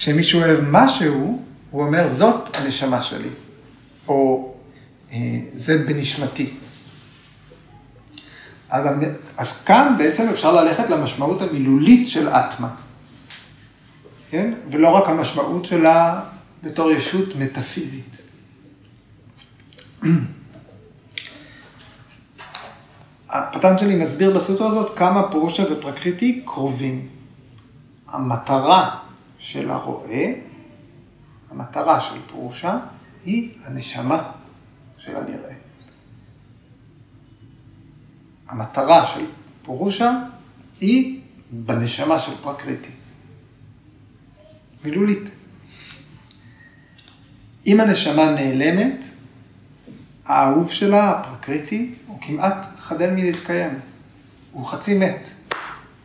כשמישהו 0.01 0.41
אוהב 0.41 0.59
משהו, 0.61 1.43
הוא 1.71 1.83
אומר, 1.83 2.09
זאת 2.09 2.57
הנשמה 2.57 3.01
שלי, 3.01 3.29
או 4.07 4.53
אה, 5.11 5.17
זה 5.53 5.77
בנשמתי. 5.77 6.53
אז, 8.69 8.85
אז 9.37 9.61
כאן 9.63 9.95
בעצם 9.97 10.29
אפשר 10.29 10.51
ללכת 10.61 10.89
למשמעות 10.89 11.41
המילולית 11.41 12.09
של 12.09 12.29
אטמה, 12.29 12.69
כן? 14.29 14.53
ולא 14.71 14.89
רק 14.89 15.09
המשמעות 15.09 15.65
שלה 15.65 16.21
בתור 16.63 16.91
ישות 16.91 17.35
מטאפיזית. 17.35 18.21
הפטנג'לי 23.29 23.95
מסביר 23.95 24.35
בסוטרה 24.35 24.67
הזאת 24.67 24.97
כמה 24.97 25.31
פורושה 25.31 25.63
ופרקריטי 25.71 26.43
קרובים. 26.45 27.07
המטרה 28.07 29.01
של 29.41 29.69
הרועה, 29.71 30.23
המטרה 31.51 32.01
של 32.01 32.15
פורושה, 32.27 32.77
היא 33.25 33.49
הנשמה 33.63 34.31
של 34.97 35.15
הנראה. 35.15 35.53
המטרה 38.47 39.05
של 39.05 39.25
פורושה 39.61 40.23
היא 40.81 41.21
בנשמה 41.51 42.19
של 42.19 42.31
פרקריטי. 42.41 42.91
מילולית. 44.85 45.29
אם 47.67 47.79
הנשמה 47.79 48.31
נעלמת, 48.31 49.05
האהוב 50.25 50.71
שלה, 50.71 51.09
הפרקריטי, 51.09 51.95
הוא 52.07 52.17
כמעט 52.21 52.65
חדל 52.77 53.09
מלהתקיים. 53.09 53.79
הוא 54.51 54.65
חצי 54.65 54.97
מת. 54.99 55.29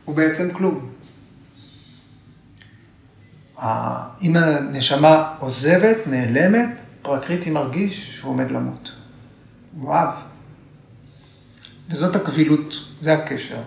הוא 0.05 0.17
בעצם 0.17 0.53
כלום. 0.53 0.96
אם 4.23 4.37
הנשמה 4.37 5.33
עוזבת, 5.39 5.97
נעלמת, 6.07 6.69
פרקריטי 7.03 7.51
מרגיש 7.51 8.17
שהוא 8.17 8.31
עומד 8.31 8.51
למות. 8.51 8.93
הוא 9.81 9.95
אהב. 9.95 10.09
וזאת 11.91 12.17
הקבילות, 12.17 12.75
זה 13.01 13.15
הקשר. 13.15 13.59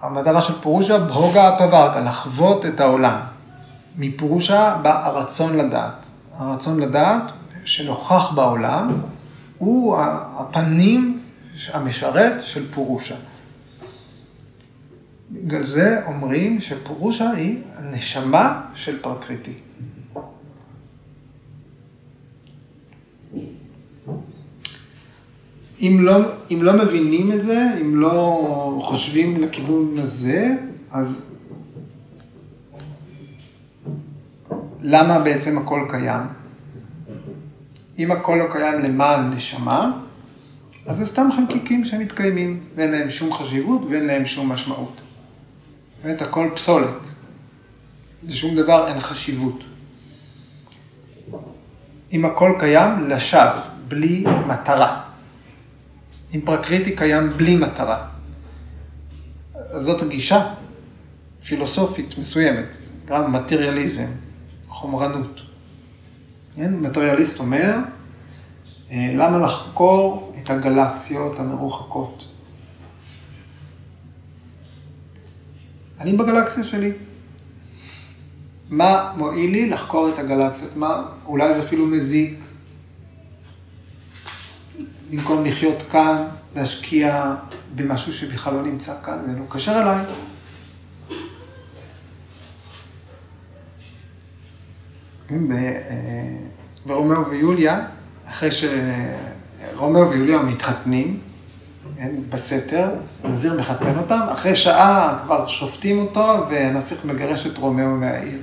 המטרה 0.00 0.40
של 0.40 0.52
פורושה, 0.52 0.98
בהוגה 0.98 1.48
הפווארקה, 1.48 2.00
לחוות 2.00 2.66
את 2.66 2.80
העולם. 2.80 3.20
מפורושה 3.96 4.76
בא 4.82 5.06
הרצון 5.06 5.56
לדעת. 5.56 6.06
הרצון 6.38 6.80
לדעת 6.80 7.32
שנוכח 7.64 8.32
בעולם 8.34 9.00
הוא 9.58 9.96
הפנים 10.38 11.20
המשרת 11.72 12.40
של 12.40 12.72
פורושה. 12.72 13.14
בגלל 15.30 15.62
זה 15.62 16.06
אומרים 16.06 16.60
שפורושה 16.60 17.30
היא 17.30 17.58
הנשמה 17.76 18.62
של 18.74 19.02
פרקריטי. 19.02 19.52
אם 25.80 25.96
לא, 26.00 26.16
אם 26.50 26.58
לא 26.62 26.72
מבינים 26.84 27.32
את 27.32 27.42
זה, 27.42 27.66
אם 27.80 27.96
לא 27.96 28.78
חושבים 28.82 29.42
לכיוון 29.42 29.94
הזה, 29.98 30.56
אז 30.90 31.32
למה 34.82 35.18
בעצם 35.18 35.58
הכל 35.58 35.86
קיים? 35.90 36.20
אם 37.98 38.12
הכל 38.12 38.34
לא 38.34 38.52
קיים 38.52 38.82
למען 38.82 39.30
נשמה, 39.30 39.92
אז 40.86 40.96
זה 40.96 41.06
סתם 41.06 41.28
חלקיקים 41.36 41.84
שמתקיימים, 41.84 42.60
ואין 42.76 42.90
להם 42.90 43.10
שום 43.10 43.32
חשיבות 43.32 43.82
ואין 43.90 44.06
להם 44.06 44.26
שום 44.26 44.52
משמעות. 44.52 45.00
באמת 46.02 46.22
הכל 46.22 46.50
פסולת. 46.54 47.08
זה 48.22 48.36
שום 48.36 48.56
דבר, 48.56 48.88
אין 48.88 49.00
חשיבות. 49.00 49.64
אם 52.12 52.24
הכל 52.24 52.52
קיים, 52.58 53.08
לשווא, 53.10 53.62
בלי 53.88 54.24
מטרה. 54.46 55.02
אם 56.34 56.40
פרקריטי 56.44 56.96
קיים 56.96 57.32
בלי 57.36 57.56
מטרה. 57.56 58.08
זאת 59.76 60.02
הגישה 60.02 60.54
פילוסופית 61.44 62.18
מסוימת, 62.18 62.76
גם 63.06 63.32
מטריאליזם, 63.32 64.06
חומרנות. 64.68 65.40
כן? 66.56 66.74
מטריאליסט 66.74 67.38
אומר, 67.38 67.76
אה, 68.90 69.12
למה 69.14 69.38
לחקור 69.38 70.34
את 70.42 70.50
הגלקסיות 70.50 71.38
המרוחקות? 71.38 72.27
אני 76.00 76.16
בגלקסיה 76.16 76.64
שלי. 76.64 76.92
מה 78.70 79.12
מועיל 79.16 79.50
לי 79.50 79.70
לחקור 79.70 80.08
את 80.08 80.18
הגלקסיות? 80.18 80.76
מה, 80.76 81.02
אולי 81.26 81.54
זה 81.54 81.60
אפילו 81.60 81.86
מזיק. 81.86 82.38
במקום 85.10 85.44
לחיות 85.44 85.82
כאן, 85.90 86.24
להשקיע 86.56 87.34
במשהו 87.74 88.12
שבכלל 88.12 88.54
לא 88.54 88.62
נמצא 88.62 88.94
כאן, 89.02 89.18
ולא 89.26 89.44
קשר 89.48 89.82
אליי. 89.82 90.04
כן, 95.28 95.52
אה, 95.52 96.36
ורומאו 96.86 97.30
ויוליה, 97.30 97.86
אחרי 98.28 98.48
שרומאו 98.50 100.10
ויוליה 100.10 100.42
מתחתנים, 100.42 101.20
בסתר, 102.28 102.88
נזיר 103.24 103.60
מחתן 103.60 103.98
אותם, 103.98 104.20
אחרי 104.32 104.56
שעה 104.56 105.18
כבר 105.24 105.46
שופטים 105.46 105.98
אותו 105.98 106.44
והנסיך 106.50 107.04
מגרש 107.04 107.46
את 107.46 107.58
רומאו 107.58 107.96
מהעיר. 107.96 108.38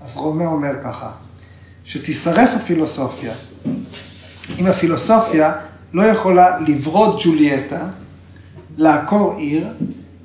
אז 0.00 0.16
רומאו 0.16 0.46
אומר 0.46 0.72
ככה, 0.84 1.10
שתישרף 1.84 2.50
הפילוסופיה. 2.56 3.32
אם 4.58 4.66
הפילוסופיה 4.66 5.52
לא 5.92 6.02
יכולה 6.02 6.58
לברוא 6.60 7.20
ג'ולייטה, 7.24 7.88
לעקור 8.76 9.36
עיר, 9.38 9.68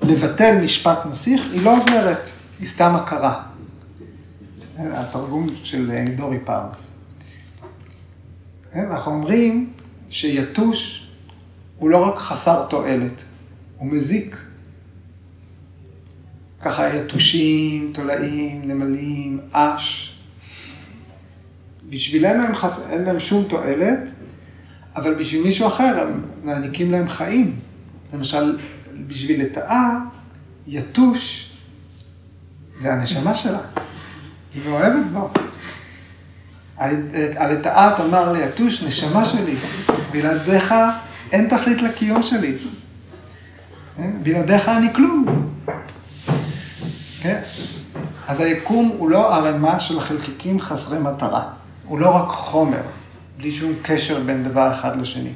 לבטל 0.01 0.61
משפט 0.63 0.99
נסיך, 1.11 1.41
היא 1.51 1.65
לא 1.65 1.77
עוזרת, 1.77 2.29
היא 2.59 2.67
סתם 2.67 2.95
הכרה. 2.95 3.43
התרגום 4.77 5.47
של 5.63 5.91
דורי 6.15 6.39
פרס. 6.39 6.91
אנחנו 8.75 9.11
אומרים 9.11 9.73
שיתוש 10.09 11.08
הוא 11.79 11.89
לא 11.89 11.97
רק 11.97 12.17
חסר 12.17 12.65
תועלת, 12.69 13.23
הוא 13.77 13.87
מזיק. 13.91 14.37
ככה 16.61 16.95
יתושים, 16.95 17.91
תולעים, 17.93 18.61
נמלים, 18.65 19.39
אש. 19.51 20.15
בשבילנו 21.89 22.43
הם 22.43 22.55
חס... 22.55 22.87
אין 22.89 23.03
להם 23.03 23.19
שום 23.19 23.43
תועלת, 23.43 24.11
אבל 24.95 25.13
בשביל 25.13 25.43
מישהו 25.43 25.67
אחר 25.67 25.99
הם 26.01 26.21
מעניקים 26.43 26.91
להם 26.91 27.07
חיים. 27.07 27.59
למשל, 28.13 28.57
בשביל 29.07 29.41
לטאה, 29.41 29.99
יתוש 30.67 31.51
זה 32.79 32.93
הנשמה 32.93 33.35
שלה. 33.35 33.59
היא 34.53 34.61
מאוהבת 34.69 35.05
בו. 35.13 35.29
הלטאה 37.37 37.93
תאמר 37.97 38.33
ליתוש, 38.33 38.83
נשמה 38.83 39.25
שלי, 39.25 39.55
בלעדיך 40.11 40.73
אין 41.31 41.49
תכלית 41.49 41.81
לקיום 41.81 42.23
שלי. 42.23 42.55
כן? 43.97 44.11
בלעדיך 44.23 44.69
אני 44.69 44.93
כלום. 44.93 45.25
כן? 47.21 47.41
אז 48.27 48.39
היקום 48.39 48.91
הוא 48.97 49.09
לא 49.09 49.35
ערימה 49.35 49.79
של 49.79 49.99
חלקיקים 49.99 50.59
חסרי 50.59 50.99
מטרה. 50.99 51.49
הוא 51.85 51.99
לא 51.99 52.15
רק 52.15 52.29
חומר, 52.29 52.81
בלי 53.37 53.51
שום 53.51 53.73
קשר 53.81 54.23
בין 54.23 54.43
דבר 54.43 54.71
אחד 54.71 54.97
לשני. 54.97 55.31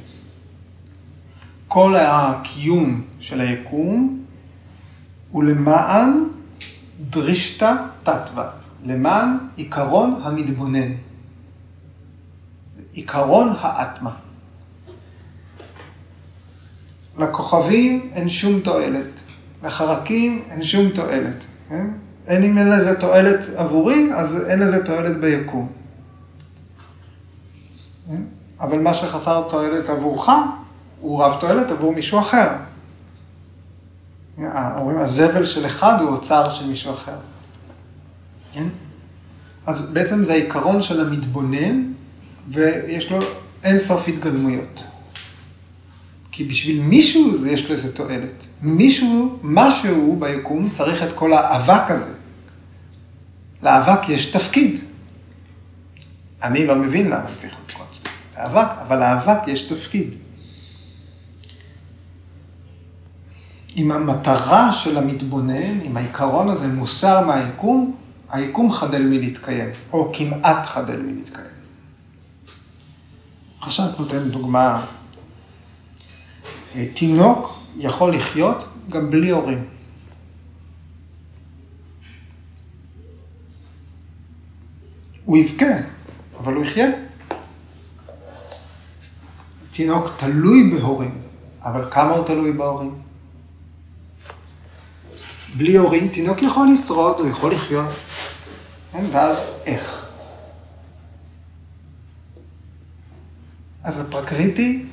כל 1.67 1.95
הקיום 1.95 3.01
של 3.19 3.41
היקום 3.41 4.23
הוא 5.31 5.43
למען 5.43 6.23
דרישתא 7.09 7.75
תתווה, 8.03 8.49
למען 8.85 9.37
עיקרון 9.55 10.21
המתבונן, 10.23 10.91
עיקרון 12.93 13.53
האטמה. 13.59 14.11
לכוכבים 17.17 18.09
אין 18.13 18.29
שום 18.29 18.59
תועלת, 18.59 19.05
לחרקים 19.63 20.43
אין 20.49 20.63
שום 20.63 20.89
תועלת. 20.89 21.43
כן? 21.69 21.87
אין 22.27 22.43
אם 22.43 22.57
אין 22.57 22.69
לזה 22.69 22.99
תועלת 22.99 23.39
עבורי, 23.55 24.09
אז 24.13 24.45
אין 24.49 24.59
לזה 24.59 24.85
תועלת 24.85 25.19
ביקום. 25.19 25.67
כן? 28.07 28.21
אבל 28.59 28.79
מה 28.79 28.93
שחסר 28.93 29.47
תועלת 29.49 29.89
עבורך, 29.89 30.29
הוא 31.01 31.23
רב 31.23 31.39
תועלת 31.39 31.71
עבור 31.71 31.93
מישהו 31.93 32.19
אחר. 32.19 32.49
אומרים, 34.77 34.97
הזבל 34.97 35.45
של 35.45 35.65
אחד 35.65 36.01
הוא 36.01 36.09
אוצר 36.09 36.49
של 36.49 36.67
מישהו 36.67 36.93
אחר. 36.93 37.15
כן? 38.53 38.67
אז 39.65 39.91
בעצם 39.93 40.23
זה 40.23 40.33
העיקרון 40.33 40.81
של 40.81 41.07
המתבונן, 41.07 41.83
ויש 42.49 43.11
לו 43.11 43.19
אין 43.63 43.79
סוף 43.79 44.07
התגלמויות. 44.07 44.83
כי 46.35 46.43
בשביל 46.43 46.81
מישהו 46.81 47.47
יש 47.47 47.71
לזה 47.71 47.95
תועלת. 47.95 48.47
מישהו, 48.61 49.39
משהו 49.43 50.17
ביקום 50.19 50.69
צריך 50.69 51.03
את 51.03 51.13
כל 51.15 51.33
האבק 51.33 51.91
הזה. 51.91 52.13
לאבק 53.63 54.09
יש 54.09 54.25
תפקיד. 54.25 54.79
אני 56.43 56.67
לא 56.67 56.75
מבין 56.75 57.05
למה 57.05 57.25
צריך 57.27 57.55
את 57.65 57.71
כל 57.71 57.83
זה. 57.93 58.09
האבק, 58.35 58.67
אבל 58.87 58.99
לאבק 58.99 59.47
יש 59.47 59.61
תפקיד. 59.61 60.13
אם 63.77 63.91
המטרה 63.91 64.71
של 64.71 64.97
המתבונן, 64.97 65.81
אם 65.81 65.97
העיקרון 65.97 66.49
הזה 66.49 66.67
מוסר 66.67 67.27
מהיקום, 67.27 67.95
היקום 68.29 68.71
חדל 68.71 69.01
מלהתקיים, 69.01 69.69
או 69.93 70.11
כמעט 70.13 70.65
חדל 70.65 70.97
מלהתקיים. 70.97 71.47
עכשיו 73.61 73.85
את 73.89 73.99
נותן 73.99 74.29
דוגמה 74.29 74.85
תינוק 76.93 77.59
יכול 77.77 78.15
לחיות 78.15 78.67
גם 78.89 79.09
בלי 79.11 79.29
הורים. 79.29 79.65
הוא 85.25 85.37
יבכה, 85.37 85.65
אבל 86.39 86.53
הוא 86.53 86.63
יחיה. 86.63 86.87
תינוק 89.71 90.09
תלוי 90.17 90.71
בהורים, 90.71 91.21
אבל 91.61 91.91
כמה 91.91 92.11
הוא 92.11 92.25
תלוי 92.25 92.51
בהורים? 92.51 93.01
בלי 95.57 95.77
הורים 95.77 96.07
תינוק 96.07 96.41
יכול 96.41 96.67
לשרוד, 96.73 97.19
הוא 97.19 97.29
יכול 97.29 97.53
לחיות. 97.53 97.89
כן, 98.91 99.05
ואז 99.11 99.37
איך? 99.65 100.05
אז 103.83 104.07
הפרקריטי 104.07 104.85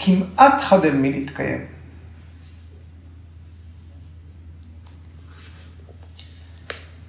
כמעט 0.00 0.60
חדל 0.60 0.94
מלהתקיים. 0.94 1.64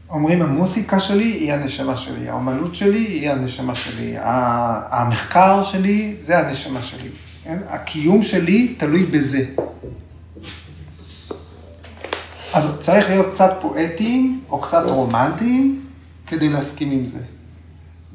אומרים, 0.09 0.41
המוסיקה 0.41 0.99
שלי 0.99 1.31
היא 1.31 1.53
הנשמה 1.53 1.97
שלי, 1.97 2.29
האומנות 2.29 2.75
שלי 2.75 2.99
היא 2.99 3.29
הנשמה 3.29 3.75
שלי, 3.75 4.13
המחקר 4.19 5.63
שלי 5.63 6.15
זה 6.21 6.39
הנשמה 6.39 6.83
שלי. 6.83 7.09
כן? 7.43 7.57
הקיום 7.67 8.23
שלי 8.23 8.75
תלוי 8.77 9.05
בזה. 9.05 9.45
אז 12.53 12.67
צריך 12.79 13.09
להיות 13.09 13.33
קצת 13.33 13.57
פואטיים 13.61 14.43
או 14.49 14.61
קצת 14.61 14.83
רומנטיים 14.85 15.85
כדי 16.27 16.49
להסכים 16.49 16.91
עם 16.91 17.05
זה. 17.05 17.19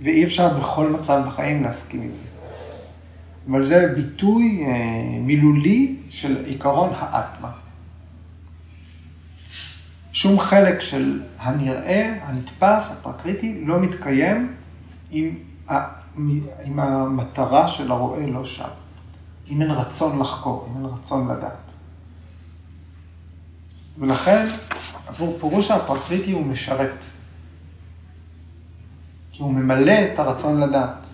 ואי 0.03 0.25
אפשר 0.25 0.49
בכל 0.49 0.89
מצב 0.89 1.23
בחיים 1.27 1.63
להסכים 1.63 2.03
עם 2.03 2.15
זה. 2.15 2.25
אבל 3.51 3.65
זה 3.65 3.93
ביטוי 3.97 4.65
אה, 4.67 5.19
מילולי 5.21 5.97
של 6.11 6.45
עיקרון 6.45 6.91
האטמה. 6.97 7.51
שום 10.13 10.39
חלק 10.39 10.81
של 10.81 11.23
הנראה, 11.39 12.15
הנתפס, 12.23 12.93
הפרקריטי, 12.93 13.65
לא 13.65 13.81
מתקיים 13.81 14.55
אם, 15.13 15.35
אם 16.65 16.81
המטרה 16.81 17.69
של 17.69 17.91
הרואה 17.91 18.27
לא 18.27 18.45
שם. 18.45 18.69
אם 19.49 19.63
אין 19.63 19.71
רצון 19.71 20.19
לחקור, 20.19 20.69
אם 20.71 20.77
אין 20.77 20.93
רצון 20.93 21.31
לדעת. 21.31 21.67
ולכן, 23.99 24.47
עבור 25.07 25.37
פירוש 25.41 25.71
הפרקריטי 25.71 26.33
הוא 26.33 26.47
משרת. 26.47 26.99
כי 29.33 29.43
הוא 29.43 29.53
ממלא 29.53 29.93
את 30.13 30.19
הרצון 30.19 30.61
לדעת, 30.61 31.07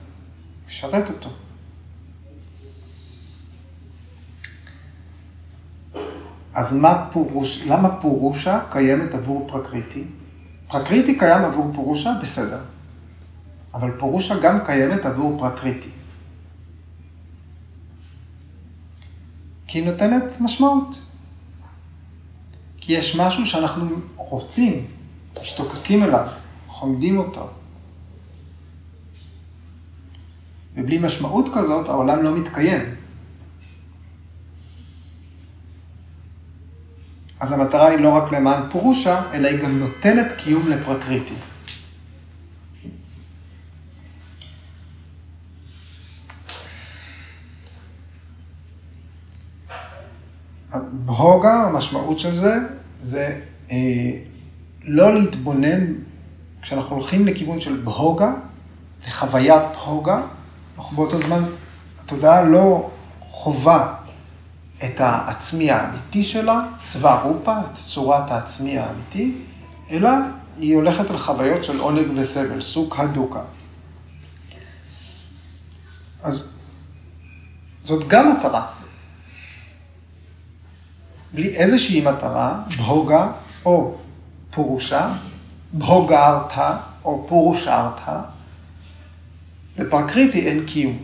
משרת 0.69 1.09
אותו. 1.11 1.29
אז 6.55 6.73
מה 6.73 7.09
פורוש, 7.13 7.67
למה 7.67 7.89
פורושה 8.01 8.61
קיימת 8.71 9.15
עבור 9.15 9.49
פרקריטי? 9.49 10.05
פרקריטי 10.69 11.19
קיים 11.19 11.45
עבור 11.45 11.71
פורושה, 11.75 12.13
בסדר. 12.23 12.61
אבל 13.75 13.91
פורושה 13.99 14.39
גם 14.39 14.59
קיימת 14.67 15.05
עבור 15.05 15.39
פרקריטי. 15.39 15.89
כי 19.67 19.79
היא 19.79 19.87
נותנת 19.87 20.41
משמעות. 20.41 21.01
כי 22.77 22.93
יש 22.93 23.17
משהו 23.17 23.47
שאנחנו 23.47 23.87
רוצים, 24.17 24.87
משתוקקים 25.43 26.03
אליו, 26.05 26.27
חומדים 26.67 27.19
אותו. 27.19 27.49
ובלי 30.75 30.99
משמעות 30.99 31.49
כזאת 31.55 31.89
העולם 31.89 32.23
לא 32.23 32.35
מתקיים. 32.39 33.02
אז 37.43 37.53
המטרה 37.53 37.89
היא 37.89 37.99
לא 37.99 38.09
רק 38.09 38.33
למען 38.33 38.63
פורושה, 38.71 39.23
אלא 39.33 39.49
היא 39.49 39.59
גם 39.59 39.79
נותנת 39.79 40.33
קיום 40.33 40.69
לפרקריטי. 40.69 41.35
בהוגה, 50.93 51.55
המשמעות 51.55 52.19
של 52.19 52.33
זה, 52.33 52.55
זה 53.03 53.41
אה, 53.71 53.77
לא 54.85 55.15
להתבונן, 55.15 55.93
כשאנחנו 56.63 56.97
הולכים 56.97 57.27
לכיוון 57.27 57.61
של 57.61 57.77
בהוגה, 57.77 58.33
לחוויית 59.07 59.63
בהוגה, 59.73 60.23
אנחנו 60.79 60.97
באותו 60.97 61.19
זמן, 61.19 61.43
התודעה 62.05 62.43
לא 62.43 62.91
חווה 63.31 63.95
את 64.85 65.01
העצמי 65.01 65.71
האמיתי 65.71 66.23
שלה, 66.23 66.67
סבא 66.79 67.23
רופה, 67.23 67.61
את 67.61 67.75
צורת 67.75 68.31
העצמי 68.31 68.79
האמיתי, 68.79 69.35
אלא 69.91 70.11
היא 70.59 70.77
הולכת 70.77 71.11
על 71.11 71.19
חוויות 71.19 71.65
של 71.65 71.79
עונג 71.79 72.07
וסבל, 72.17 72.61
סוג 72.61 72.95
הדוקה. 72.99 73.43
אז 76.23 76.59
זאת 77.85 78.09
גם 78.09 78.33
מטרה. 78.33 78.67
בלי 81.35 81.49
איזושהי 81.49 82.01
מטרה, 82.01 82.63
בהוגה 82.79 83.33
או 83.65 83.97
פורושה, 84.51 85.13
בהוגה 85.73 86.29
ארתה 86.29 86.77
או 87.05 87.27
פורושה 87.29 87.81
ארתה, 87.81 88.23
לפרקריטי 89.79 90.49
אין 90.49 90.67
קיום. 90.67 90.99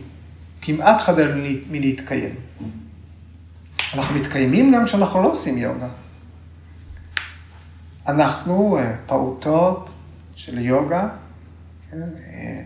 כמעט 0.61 1.01
חדל 1.01 1.55
מלהתקיים. 1.69 2.48
אנחנו 3.93 4.15
מתקיימים 4.15 4.73
גם 4.73 4.85
כשאנחנו 4.85 5.23
לא 5.23 5.31
עושים 5.31 5.57
יוגה. 5.57 5.87
אנחנו 8.07 8.77
אה, 8.77 8.95
פעוטות 9.05 9.89
של 10.35 10.57
יוגה, 10.57 11.09
כן, 11.91 11.97
אה, 11.97 12.61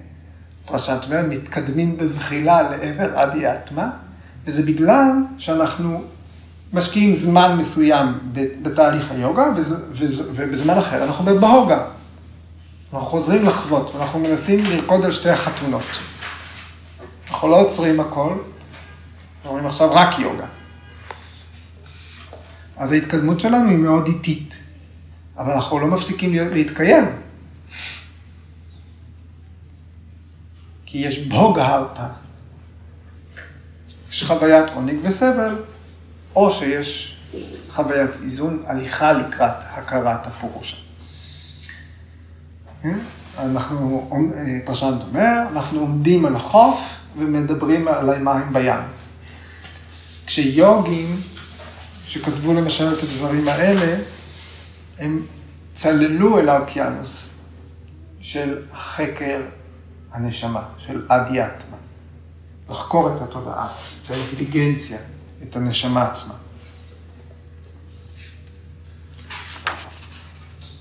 פרשת 0.65 0.99
אומר, 1.05 1.21
מתקדמים 1.29 1.97
בזחילה 1.97 2.61
לעבר 2.61 3.23
אדי 3.23 3.47
אטמה, 3.47 3.89
וזה 4.45 4.63
בגלל 4.63 5.11
שאנחנו 5.37 6.03
משקיעים 6.73 7.15
זמן 7.15 7.57
מסוים 7.57 8.07
בתהליך 8.61 9.11
היוגה, 9.11 9.45
ובזמן 10.35 10.77
אחר 10.77 11.03
אנחנו 11.03 11.25
בבהוגה. 11.25 11.85
אנחנו 12.93 13.07
חוזרים 13.07 13.45
לחוות, 13.45 13.95
ואנחנו 13.95 14.19
מנסים 14.19 14.65
לרקוד 14.65 15.05
על 15.05 15.11
שתי 15.11 15.29
החתונות. 15.29 15.99
אנחנו 17.29 17.47
לא 17.47 17.61
עוצרים 17.61 17.99
הכל, 17.99 18.33
אומרים 19.45 19.65
עכשיו 19.65 19.91
רק 19.91 20.19
יוגה. 20.19 20.45
אז 22.77 22.91
ההתקדמות 22.91 23.39
שלנו 23.39 23.69
היא 23.69 23.77
מאוד 23.77 24.07
איטית, 24.07 24.57
אבל 25.37 25.51
אנחנו 25.51 25.79
לא 25.79 25.87
מפסיקים 25.87 26.33
להתקיים. 26.33 27.05
כי 30.85 30.97
יש 30.97 31.19
בוגה 31.19 31.67
הרתא. 31.67 32.07
יש 34.09 34.23
חוויית 34.23 34.69
עונג 34.69 34.95
וסבל, 35.03 35.55
או 36.35 36.51
שיש 36.51 37.17
חוויית 37.69 38.11
איזון, 38.23 38.63
הליכה 38.67 39.13
לקראת 39.13 39.55
הכרת 39.69 40.27
הפורושה. 40.27 40.77
כן? 42.83 42.99
אנחנו, 43.39 44.09
פרשנט 44.65 45.01
אומר, 45.01 45.41
אנחנו 45.51 45.79
עומדים 45.79 46.25
על 46.25 46.35
החוף 46.35 46.95
ומדברים 47.17 47.87
על 47.87 48.09
המים 48.09 48.53
בים. 48.53 48.81
כשיוגים 50.25 51.15
שכתבו 52.07 52.53
למשל 52.53 52.93
את 52.93 53.03
הדברים 53.03 53.47
האלה, 53.47 54.01
הם 54.99 55.25
צללו 55.73 56.39
אל 56.39 56.49
האוקיינוס 56.49 57.29
של 58.21 58.61
חקר 58.73 59.41
הנשמה, 60.11 60.63
של 60.77 61.05
אדיאטמה. 61.07 61.77
לחקור 62.69 63.15
את 63.15 63.21
התודעה, 63.21 63.67
את 64.05 64.11
האינטליגנציה, 64.11 64.97
את 65.43 65.55
הנשמה 65.55 66.11
עצמה. 66.11 66.33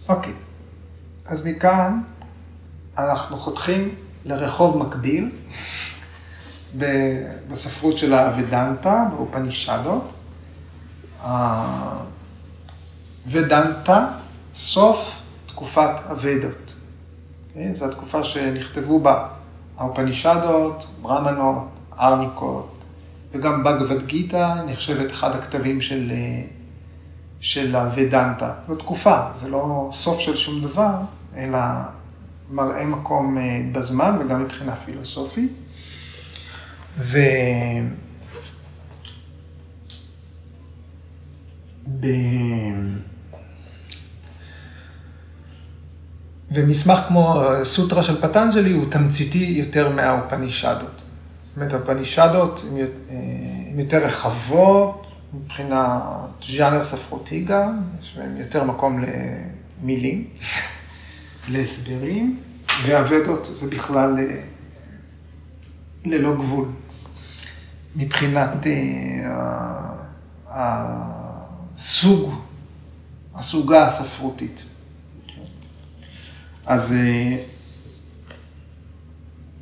אוקיי, 0.08 0.32
אז 1.26 1.46
מכאן 1.46 2.00
אנחנו 2.98 3.36
חותכים 3.36 3.94
לרחוב 4.24 4.76
מקביל 4.76 5.30
בספרות 7.48 7.98
של 7.98 8.14
האבדנטה, 8.14 9.04
באופנישדות. 9.10 10.12
ודנטה, 13.26 14.06
סוף 14.54 15.22
תקופת 15.46 15.90
הוודות. 16.08 16.74
כן? 17.54 17.74
זו 17.74 17.84
התקופה 17.84 18.24
שנכתבו 18.24 19.00
בה 19.00 19.28
האופנישדות, 19.78 20.86
ברמנות, 21.02 21.68
ארניקות, 21.98 22.84
וגם 23.32 23.64
בגבד 23.64 24.06
גיתא 24.06 24.54
נחשבת 24.66 25.10
אחד 25.10 25.34
הכתבים 25.34 25.80
של, 25.80 26.12
של 27.40 27.76
הוודנטה. 27.76 28.52
זו 28.68 28.74
תקופה, 28.74 29.18
זה 29.34 29.48
לא 29.48 29.88
סוף 29.92 30.18
של 30.18 30.36
שום 30.36 30.60
דבר, 30.62 30.94
אלא 31.36 31.58
מראה 32.50 32.86
מקום 32.86 33.38
אה, 33.38 33.60
בזמן 33.72 34.16
וגם 34.20 34.44
מבחינה 34.44 34.76
פילוסופית. 34.76 35.52
ו... 36.98 37.18
ב... 42.00 42.06
ומסמך 46.54 46.98
כמו 47.08 47.42
סוטרה 47.62 48.02
של 48.02 48.20
פטנג'לי 48.20 48.72
הוא 48.72 48.90
תמציתי 48.90 49.38
יותר 49.38 49.90
מהאופנישדות. 49.90 51.02
זאת 51.44 51.56
אומרת, 51.56 51.72
האופנישדות 51.72 52.64
הן 53.10 53.78
יותר 53.78 54.06
רחבות, 54.06 55.06
מבחינת 55.34 56.02
ז'אנר 56.42 56.84
ספרותי 56.84 57.44
גם, 57.44 57.80
יש 58.00 58.16
בהן 58.16 58.36
יותר 58.36 58.64
מקום 58.64 59.04
למילים, 59.82 60.24
להסברים, 61.52 62.40
והוודות 62.84 63.48
זה 63.52 63.70
בכלל 63.70 64.18
אה, 64.18 64.42
ללא 66.04 66.34
גבול. 66.34 66.68
מבחינת 67.96 68.50
uh, 70.48 70.52
הסוג, 71.74 72.34
הסוגה 73.34 73.84
הספרותית. 73.84 74.64
אז 76.66 76.92
אה, 76.92 77.36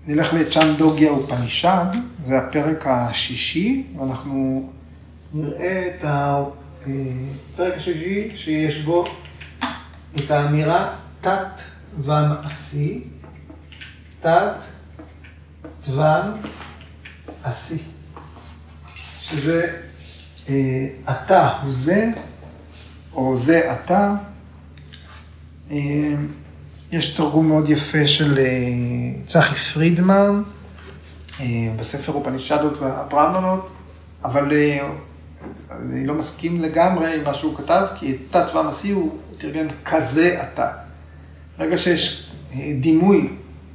נלך 0.06 0.34
לצ'אנדוגיה 0.34 1.12
ופנישד, 1.12 1.86
זה 2.24 2.38
הפרק 2.38 2.86
השישי, 2.86 3.86
ואנחנו 3.98 4.70
נראה 5.34 5.88
את 5.94 6.04
הפרק 6.04 7.74
השישי 7.76 8.36
שיש 8.36 8.78
בו 8.78 9.04
את 10.16 10.30
האמירה 10.30 10.96
תת 11.20 11.62
ומעשי, 12.00 13.04
תת 14.20 14.54
תבם 15.80 16.32
עשי, 17.44 17.78
שזה 19.20 19.64
אה, 19.64 19.89
אתה 21.10 21.48
הוא 21.62 21.72
זה, 21.72 22.08
או 23.14 23.36
זה 23.36 23.72
אתה. 23.72 24.14
אה, 25.70 25.76
יש 26.92 27.14
תרגום 27.14 27.48
מאוד 27.48 27.68
יפה 27.68 28.06
של 28.06 28.38
אה, 28.38 28.44
צחי 29.26 29.54
פרידמן 29.54 30.42
בספר 31.76 32.12
אופנישדות 32.12 32.78
והברמנות, 32.78 33.70
אבל 34.24 34.52
אני 35.70 36.06
לא 36.06 36.14
מסכים 36.14 36.60
לגמרי 36.60 37.14
עם 37.14 37.24
מה 37.24 37.34
שהוא 37.34 37.56
כתב, 37.56 37.86
כי 37.96 38.16
תת 38.30 38.44
והמסי 38.54 38.90
הוא 38.90 39.18
תרגם 39.38 39.66
כזה 39.84 40.42
אתה. 40.42 40.68
ברגע 41.58 41.76
שיש 41.76 42.30
דימוי 42.80 43.28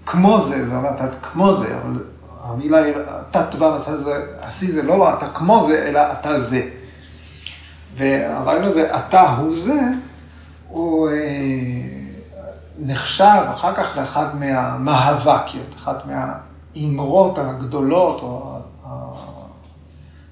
כמו 0.06 0.42
זה, 0.42 0.66
זה 0.70 0.78
אומר 0.78 0.90
אתה 0.90 1.08
כמו 1.22 1.54
זה, 1.54 1.78
אבל 1.78 2.04
המילה 2.46 2.84
היא, 2.84 2.94
תת 3.32 3.56
והשיא 3.60 4.72
זה 4.72 4.82
לא 4.82 5.14
אתה 5.14 5.30
כמו 5.30 5.68
זה, 5.68 5.86
אלא 5.88 6.00
אתה 6.12 6.40
זה. 6.40 6.70
והרעיון 7.98 8.64
הזה, 8.64 8.96
אתה 8.96 9.36
הוא 9.38 9.56
זה, 9.56 9.82
הוא 10.68 11.10
אה, 11.10 11.14
נחשב 12.80 13.42
אחר 13.54 13.76
כך 13.76 13.98
לאחד 13.98 14.26
מהמאבקיות, 14.40 15.76
אחת 15.78 16.04
מהאמרות 16.06 17.38
הגדולות, 17.38 18.22
או 18.22 18.60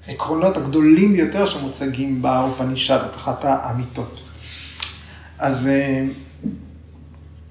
העקרונות 0.08 0.56
הגדולים 0.56 1.12
ביותר 1.12 1.46
שמוצגים 1.46 2.22
באופנישדות, 2.22 3.16
אחת 3.16 3.44
האמיתות. 3.44 4.20
אז 5.38 5.68
אה, 5.68 6.04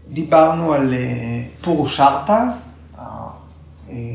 דיברנו 0.09 0.73
על 0.73 0.93
אה, 0.93 1.43
פורושרטס, 1.61 2.72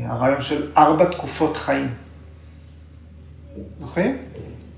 הרעיון 0.05 0.41
של 0.41 0.71
ארבע 0.77 1.05
תקופות 1.05 1.57
חיים. 1.57 1.89
זוכרים? 3.77 4.17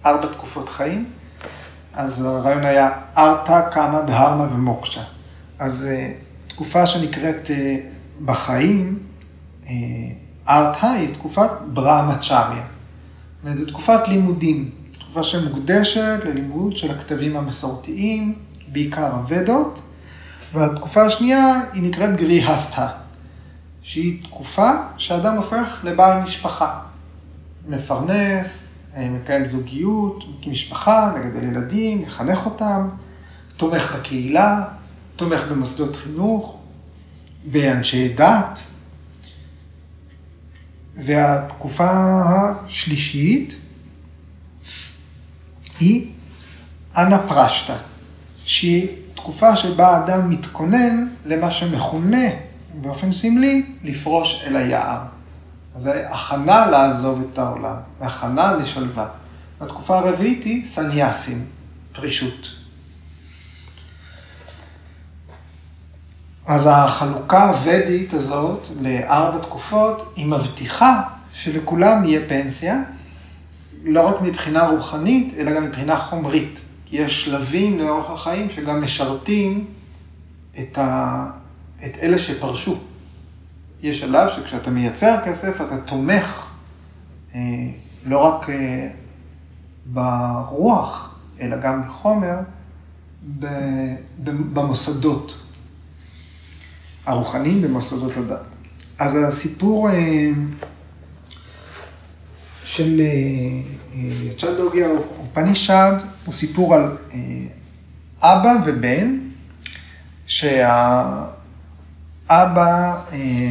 ארבע 0.06 0.28
תקופות 0.28 0.70
חיים. 0.70 1.10
אז 1.94 2.26
הרעיון 2.26 2.64
היה 2.64 2.90
ארתא, 3.18 3.70
קמא, 3.70 4.02
דהרמה 4.02 4.56
ומוקשה. 4.56 5.02
אז 5.60 5.88
תקופה 6.48 6.86
שנקראת 6.86 7.52
בחיים, 8.26 9.00
ארתא 10.50 10.86
היא 10.86 11.14
תקופת 11.14 11.50
ברהמצ'ריה. 11.74 12.64
זו 13.54 13.66
תקופת 13.66 14.08
לימודים, 14.08 14.70
תקופה 14.92 15.24
שמוקדשת 15.24 16.20
ללימוד 16.24 16.78
של 16.78 16.92
הכתבים 16.92 17.38
המסורתיים, 17.38 18.36
בעיקר 18.68 19.16
הוודות, 19.16 19.82
והתקופה 20.54 21.06
השנייה 21.06 21.62
היא 21.74 21.84
נקראת 21.84 22.16
גריהסטה, 22.16 22.88
שהיא 23.84 24.24
תקופה 24.24 24.72
שאדם 24.98 25.36
הופך 25.36 25.80
לבעל 25.84 26.22
משפחה, 26.22 26.80
מפרנס, 27.68 28.74
מקיים 28.98 29.46
זוגיות, 29.46 30.24
מקים 30.30 30.52
משפחה, 30.52 31.14
מגדל 31.16 31.44
ילדים, 31.44 32.02
מחנך 32.02 32.46
אותם, 32.46 32.90
תומך 33.58 33.96
בקהילה, 33.96 34.64
תומך 35.16 35.44
במוסדות 35.50 35.96
חינוך, 35.96 36.58
באנשי 37.52 38.14
דת. 38.14 38.60
והתקופה 40.98 42.22
השלישית 42.26 43.56
היא 45.80 46.12
אנה 46.98 47.28
פרשטה, 47.28 47.76
שהיא 48.46 48.88
תקופה 49.16 49.56
שבה 49.56 49.88
האדם 49.88 50.30
מתכונן 50.30 51.08
למה 51.26 51.52
שמכונה 51.52 52.28
באופן 52.74 53.12
סמלי 53.12 53.66
לפרוש 53.84 54.44
אל 54.48 54.56
היער. 54.56 55.00
אז 55.76 55.82
זה 55.82 56.10
הכנה 56.10 56.66
לעזוב 56.66 57.24
את 57.32 57.38
העולם, 57.38 57.76
זה 58.00 58.06
הכנה 58.06 58.54
לשלווה. 58.54 59.08
התקופה 59.62 59.98
הרביעית 59.98 60.44
היא 60.44 60.64
סניאסים, 60.64 61.46
פרישות. 61.92 62.56
אז 66.46 66.70
החלוקה 66.72 67.50
הוודית 67.50 68.14
הזאת 68.14 68.68
לארבע 68.82 69.42
תקופות, 69.42 70.14
היא 70.16 70.26
מבטיחה 70.26 71.02
שלכולם 71.34 72.06
יהיה 72.06 72.30
פנסיה, 72.30 72.82
לא 73.84 74.08
רק 74.08 74.22
מבחינה 74.22 74.68
רוחנית, 74.68 75.34
אלא 75.38 75.52
גם 75.56 75.66
מבחינה 75.66 76.00
חומרית. 76.00 76.60
כי 76.86 76.98
יש 76.98 77.26
שלבים 77.26 77.80
לאורך 77.80 78.10
החיים 78.10 78.50
שגם 78.50 78.84
משרתים 78.84 79.66
את, 80.60 80.78
ה... 80.78 81.26
את 81.86 81.98
אלה 82.02 82.18
שפרשו. 82.18 82.80
יש 83.82 84.00
שלב 84.00 84.30
שכשאתה 84.30 84.70
מייצר 84.70 85.16
כסף, 85.26 85.62
אתה 85.62 85.78
תומך 85.78 86.48
אה, 87.36 87.40
לא 88.06 88.18
רק 88.18 88.50
אה, 88.50 88.88
ברוח, 89.86 91.16
אלא 91.42 91.58
גם 91.58 91.82
בחומר, 91.82 92.36
ב... 93.40 93.46
במוסדות. 94.54 95.38
הרוחניים 97.06 97.62
במוסדות 97.62 98.18
הדת. 98.18 98.42
אז 99.00 99.18
הסיפור 99.28 99.90
אה, 99.90 100.30
של 102.64 103.02
צ'אדוגיה 104.38 104.88
אופנישד 105.20 105.94
הוא 106.26 106.34
סיפור 106.34 106.76
על 106.76 106.98
אה, 107.14 107.18
אבא 108.22 108.54
ובן, 108.66 109.20
שהאבא 110.28 111.41
אה, 112.32 112.94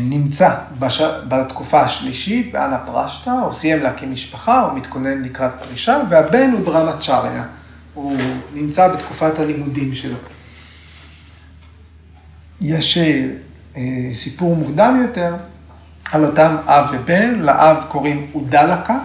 נמצא 0.03 0.55
בש... 0.79 1.01
בתקופה 1.29 1.81
השלישית, 1.81 2.53
באנה 2.53 2.79
פרשטה, 2.79 3.33
או 3.43 3.53
סיים 3.53 3.83
להקים 3.83 4.13
משפחה, 4.13 4.65
או 4.65 4.75
מתכונן 4.75 5.23
לקראת 5.23 5.53
פרישה, 5.69 5.99
והבן 6.09 6.51
הוא 6.51 6.61
ברמצ'ריה, 6.65 7.45
הוא 7.95 8.17
נמצא 8.55 8.89
בתקופת 8.89 9.39
הלימודים 9.39 9.95
שלו. 9.95 10.17
יש 12.61 12.99
אה, 13.77 14.11
סיפור 14.15 14.57
מוקדם 14.57 15.03
יותר 15.07 15.35
על 16.13 16.25
אותם 16.25 16.57
אב 16.67 16.91
ובן, 16.93 17.35
לאב 17.41 17.85
קוראים 17.89 18.31
אודלקה 18.35 18.99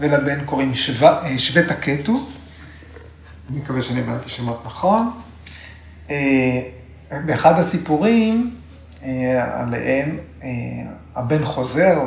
ולבן 0.00 0.44
קוראים 0.44 0.72
אה, 1.02 1.38
שבט 1.38 1.70
הקטו. 1.70 2.26
אני 3.50 3.58
מקווה 3.58 3.82
שאני 3.82 4.00
הבנתי 4.00 4.28
שמות 4.28 4.62
נכון. 4.66 5.10
אה, 6.10 6.60
באחד 7.26 7.58
הסיפורים 7.58 8.59
עליהם 9.52 10.16
הבן 11.16 11.44
חוזר 11.44 12.00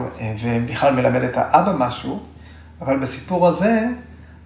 ובכלל 0.43 0.93
מלמד 0.95 1.23
את 1.23 1.37
האבא 1.37 1.73
משהו, 1.77 2.23
אבל 2.81 2.99
בסיפור 2.99 3.47
הזה 3.47 3.87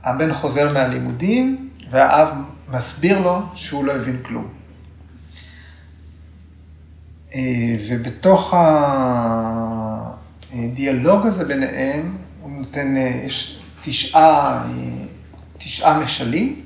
הבן 0.04 0.34
חוזר 0.34 0.74
מהלימודים 0.74 1.70
והאב 1.92 2.30
מסביר 2.72 3.20
לו 3.20 3.42
שהוא 3.54 3.86
לא 3.86 3.96
הבין 3.96 4.18
כלום. 4.24 4.48
אה, 7.36 7.76
ובתוך 7.90 8.54
הדיאלוג 10.54 11.26
הזה 11.26 11.46
ביניהם, 11.46 12.18
הוא 12.42 12.52
נותן, 12.52 12.98
אה, 12.98 13.22
יש 13.26 13.60
תשעה, 13.82 14.64
אה, 14.64 15.06
תשעה 15.58 16.00
משלים. 16.00 16.62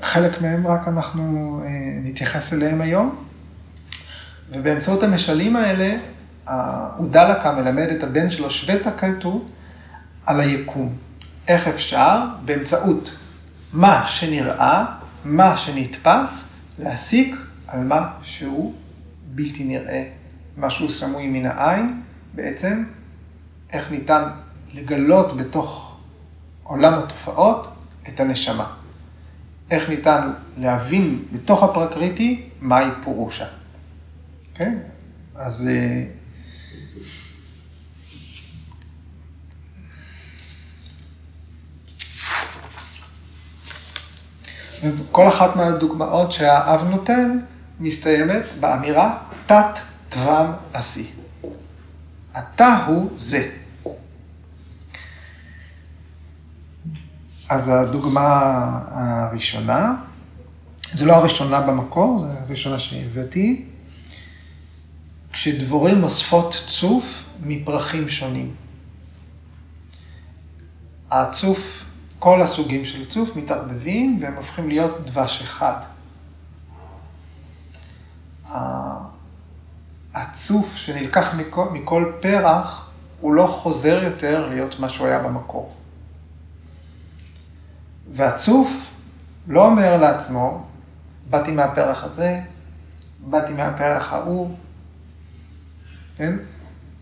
חלק 0.00 0.42
מהם 0.42 0.66
רק 0.66 0.88
אנחנו 0.88 1.62
נתייחס 2.04 2.52
אליהם 2.52 2.80
היום. 2.80 3.29
ובאמצעות 4.52 5.02
המשלים 5.02 5.56
האלה, 5.56 5.96
אודלקה 6.98 7.52
מלמד 7.52 7.88
את 7.88 8.02
הבן 8.02 8.30
שלו, 8.30 8.50
שוות 8.50 8.82
כתוב, 8.98 9.48
על 10.26 10.40
היקום. 10.40 10.92
איך 11.48 11.68
אפשר 11.68 12.26
באמצעות 12.44 13.16
מה 13.72 14.06
שנראה, 14.06 14.84
מה 15.24 15.56
שנתפס, 15.56 16.56
להסיק 16.78 17.36
על 17.66 17.84
מה 17.84 18.08
שהוא 18.22 18.74
בלתי 19.34 19.64
נראה, 19.64 20.04
משהו 20.56 20.90
סמוי 20.90 21.26
מן 21.28 21.46
העין, 21.46 22.02
בעצם 22.34 22.84
איך 23.72 23.90
ניתן 23.90 24.22
לגלות 24.74 25.36
בתוך 25.36 25.96
עולם 26.62 26.94
התופעות 26.94 27.68
את 28.08 28.20
הנשמה. 28.20 28.66
איך 29.70 29.88
ניתן 29.88 30.30
להבין 30.58 31.22
בתוך 31.32 31.62
הפרקריטי 31.62 32.42
מהי 32.60 32.86
פורושה. 33.04 33.59
כן? 34.60 34.78
אז... 35.34 35.68
אה, 35.68 36.04
כל 45.12 45.28
אחת 45.28 45.56
מהדוגמאות 45.56 46.32
שהאב 46.32 46.88
נותן 46.90 47.38
מסתיימת 47.80 48.44
באמירה 48.60 49.18
תת 49.46 49.78
תבם 50.08 50.52
עשי. 50.72 51.10
אתה 52.38 52.84
הוא 52.86 53.10
זה. 53.16 53.50
אז 57.48 57.68
הדוגמה 57.68 58.28
הראשונה, 58.90 59.94
זו 60.94 61.06
לא 61.06 61.12
הראשונה 61.12 61.60
במקור, 61.60 62.26
זו 62.28 62.38
הראשונה 62.48 62.78
שהבאתי, 62.78 63.69
כשדבורים 65.32 66.04
אוספות 66.04 66.56
צוף 66.66 67.24
מפרחים 67.42 68.08
שונים. 68.08 68.54
הצוף, 71.10 71.84
כל 72.18 72.42
הסוגים 72.42 72.84
של 72.84 73.06
צוף 73.06 73.36
מתערבבים 73.36 74.18
והם 74.22 74.34
הופכים 74.34 74.68
להיות 74.68 75.06
דבש 75.06 75.42
אחד. 75.42 75.74
הצוף 80.14 80.76
שנלקח 80.76 81.34
מכל, 81.34 81.68
מכל 81.72 82.12
פרח, 82.20 82.90
הוא 83.20 83.34
לא 83.34 83.46
חוזר 83.46 84.02
יותר 84.04 84.48
להיות 84.48 84.80
מה 84.80 84.88
שהוא 84.88 85.06
היה 85.06 85.18
במקור. 85.18 85.74
והצוף 88.12 88.90
לא 89.48 89.66
אומר 89.66 89.96
לעצמו, 89.96 90.64
באתי 91.30 91.50
מהפרח 91.50 92.04
הזה, 92.04 92.40
באתי 93.20 93.52
מהפרח 93.52 94.12
ההוא, 94.12 94.56
כן? 96.20 96.36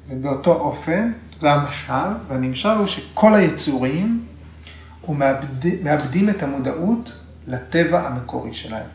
ובאותו 0.09 0.55
אופן, 0.55 1.13
זה 1.41 1.53
המשל, 1.53 1.93
והנמשל 2.29 2.69
הוא 2.69 2.87
שכל 2.87 3.35
היצורים, 3.35 4.27
הוא 5.01 5.17
מאבד, 5.17 5.85
מאבדים 5.85 6.31
את 6.31 6.43
המודעות 6.43 7.23
לטבע 7.47 8.09
המקורי 8.09 8.55
שלהם. 8.55 8.87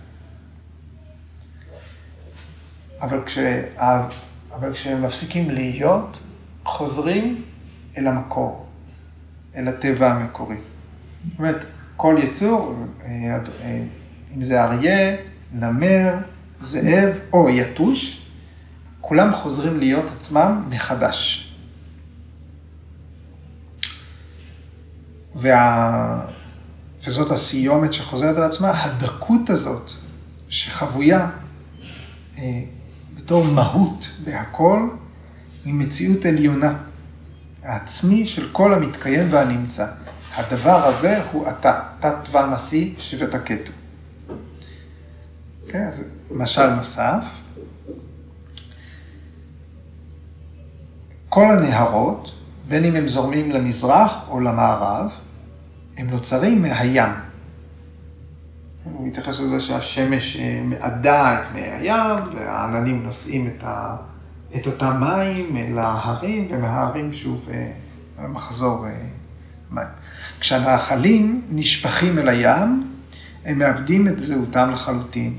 אבל, 3.01 3.23
כשה, 3.25 3.61
אבל 4.55 4.73
כשהם 4.73 5.01
מפסיקים 5.01 5.51
להיות, 5.51 6.19
חוזרים 6.63 7.41
אל 7.97 8.07
המקור, 8.07 8.65
אל 9.55 9.67
הטבע 9.67 10.11
המקורי. 10.11 10.57
זאת 11.23 11.39
אומרת, 11.39 11.65
כל 11.97 12.19
יצור, 12.23 12.75
אה, 13.05 13.09
אה, 13.61 13.83
אם 14.35 14.43
זה 14.43 14.63
אריה, 14.63 15.15
נמר, 15.53 16.15
זאב 16.61 17.19
או 17.33 17.49
יתוש, 17.49 18.22
כולם 19.05 19.35
חוזרים 19.35 19.79
להיות 19.79 20.05
עצמם 20.17 20.63
מחדש. 20.69 21.49
וה... 25.35 26.25
וזאת 27.05 27.31
הסיומת 27.31 27.93
שחוזרת 27.93 28.37
על 28.37 28.43
עצמה, 28.43 28.83
הדקות 28.83 29.49
הזאת 29.49 29.91
שחבויה 30.49 31.29
אה, 32.37 32.61
בתור 33.15 33.45
מהות 33.45 34.09
בהכל, 34.23 34.89
היא 35.65 35.73
מציאות 35.73 36.25
עליונה, 36.25 36.73
העצמי 37.63 38.27
של 38.27 38.49
כל 38.51 38.73
המתקיים 38.73 39.27
והנמצא. 39.31 39.87
הדבר 40.35 40.85
הזה 40.85 41.23
הוא 41.31 41.49
אתה, 41.49 41.79
תת 41.99 42.15
תווה 42.23 42.45
נשיא 42.53 42.93
שבט 42.99 43.33
הכתו. 43.33 43.71
כן, 45.67 45.87
אז 45.87 46.03
משל 46.31 46.69
נוסף. 46.69 47.42
כל 51.33 51.51
הנהרות, 51.51 52.31
בין 52.67 52.85
אם 52.85 52.95
הם 52.95 53.07
זורמים 53.07 53.51
למזרח 53.51 54.25
או 54.29 54.39
למערב, 54.39 55.11
הם 55.97 56.09
נוצרים 56.09 56.61
מהים. 56.61 57.09
הוא 58.83 59.07
מתייחס 59.07 59.39
לזה 59.39 59.59
שהשמש 59.59 60.37
אה, 60.37 60.61
מעדה 60.63 61.41
את 61.41 61.45
מי 61.53 61.61
הים, 61.61 62.23
והעננים 62.35 63.03
נושאים 63.03 63.47
את, 63.47 63.63
ה, 63.63 63.95
את 64.55 64.67
אותם 64.67 64.97
מים 64.99 65.57
אל 65.57 65.77
ההרים, 65.77 66.47
ומההרים 66.51 67.13
שוב 67.13 67.49
אה, 67.53 68.27
מחזור 68.27 68.87
אה, 68.87 68.91
מים. 69.71 69.87
כשהנחלים 70.39 71.41
נשפכים 71.49 72.19
אל 72.19 72.29
הים, 72.29 72.91
הם 73.45 73.59
מאבדים 73.59 74.07
את 74.07 74.19
זהותם 74.19 74.69
לחלוטין, 74.71 75.33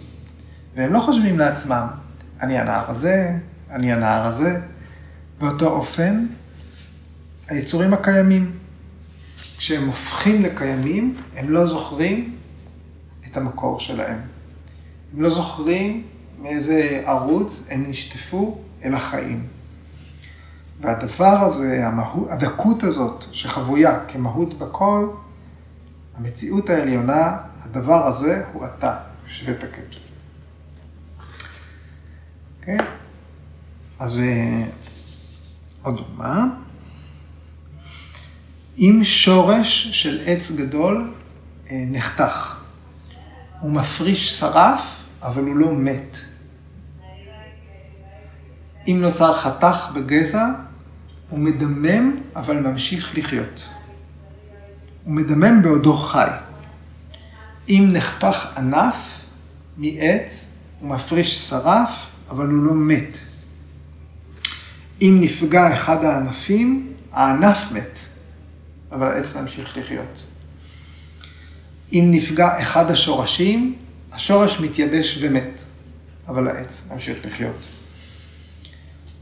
והם 0.76 0.92
לא 0.92 1.00
חושבים 1.00 1.38
לעצמם, 1.38 1.86
אני 2.40 2.58
הנער 2.58 2.90
הזה, 2.90 3.32
אני 3.70 3.92
הנער 3.92 4.26
הזה. 4.26 4.60
באותו 5.38 5.66
אופן, 5.66 6.26
היצורים 7.48 7.94
הקיימים, 7.94 8.52
כשהם 9.56 9.86
הופכים 9.86 10.42
לקיימים, 10.42 11.16
הם 11.36 11.50
לא 11.50 11.66
זוכרים 11.66 12.36
את 13.26 13.36
המקור 13.36 13.80
שלהם. 13.80 14.18
הם 15.14 15.22
לא 15.22 15.28
זוכרים 15.28 16.06
מאיזה 16.42 17.02
ערוץ 17.04 17.68
הם 17.70 17.84
נשטפו 17.88 18.58
אל 18.84 18.94
החיים. 18.94 19.46
והדבר 20.80 21.38
הזה, 21.44 21.86
המהות, 21.86 22.28
הדקות 22.30 22.82
הזאת 22.82 23.24
שחבויה 23.32 24.04
כמהות 24.08 24.58
בכל, 24.58 25.08
המציאות 26.16 26.70
העליונה, 26.70 27.36
הדבר 27.62 28.06
הזה 28.06 28.42
הוא 28.52 28.64
אתה, 28.66 28.96
שבט 29.26 29.64
הכתוב. 29.64 30.00
כן? 32.62 32.76
Okay? 32.78 32.82
אז 33.98 34.20
עוד 35.84 35.96
דוגמה. 35.96 36.46
אם 38.78 39.00
שורש 39.04 39.86
של 39.86 40.20
עץ 40.26 40.50
גדול 40.50 41.12
אה, 41.70 41.84
נחתך, 41.86 42.60
הוא 43.60 43.70
מפריש 43.70 44.40
שרף, 44.40 45.04
אבל 45.22 45.44
הוא 45.44 45.56
לא 45.56 45.72
מת. 45.72 46.18
אם 48.88 48.98
נוצר 49.00 49.36
חתך 49.36 49.88
בגזע, 49.94 50.46
הוא 51.30 51.38
מדמם, 51.38 52.16
אבל 52.36 52.60
ממשיך 52.60 53.18
לחיות. 53.18 53.68
הוא 55.04 55.14
מדמם 55.14 55.62
בעודו 55.62 55.96
חי. 55.96 56.28
אם 57.68 57.88
נחתך 57.92 58.46
ענף 58.56 59.24
מעץ, 59.76 60.58
הוא 60.80 60.88
מפריש 60.88 61.48
שרף, 61.50 61.90
אבל 62.30 62.46
הוא 62.46 62.64
לא 62.64 62.74
מת. 62.74 63.18
אם 65.02 65.18
נפגע 65.20 65.74
אחד 65.74 66.04
הענפים, 66.04 66.92
הענף 67.12 67.72
מת, 67.72 67.98
אבל 68.92 69.06
העץ 69.06 69.36
ממשיך 69.36 69.78
לחיות. 69.78 70.26
אם 71.92 72.08
נפגע 72.10 72.60
אחד 72.60 72.90
השורשים, 72.90 73.74
השורש 74.12 74.60
מתייבש 74.60 75.18
ומת, 75.20 75.62
אבל 76.28 76.48
העץ 76.48 76.90
ממשיך 76.92 77.26
לחיות. 77.26 77.56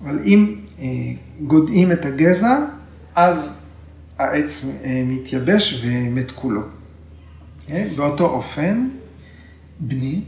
אבל 0.02 0.18
אם 0.24 0.56
אה, 0.78 0.86
גודעים 1.40 1.92
את 1.92 2.04
הגזע, 2.04 2.58
אז 3.14 3.48
העץ 4.18 4.64
אה, 4.84 5.02
מתייבש 5.06 5.80
ומת 5.82 6.30
כולו. 6.30 6.62
אה, 7.70 7.88
באותו 7.96 8.26
אופן, 8.26 8.88
בני, 9.80 10.20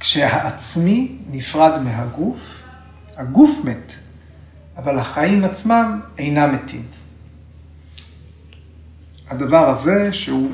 כשהעצמי 0.00 1.16
נפרד 1.30 1.82
מהגוף, 1.82 2.62
הגוף 3.16 3.64
מת, 3.64 3.92
אבל 4.82 4.98
החיים 4.98 5.44
עצמם 5.44 6.00
אינם 6.18 6.54
מתים. 6.54 6.82
הדבר 9.30 9.68
הזה, 9.68 10.12
שהוא, 10.12 10.50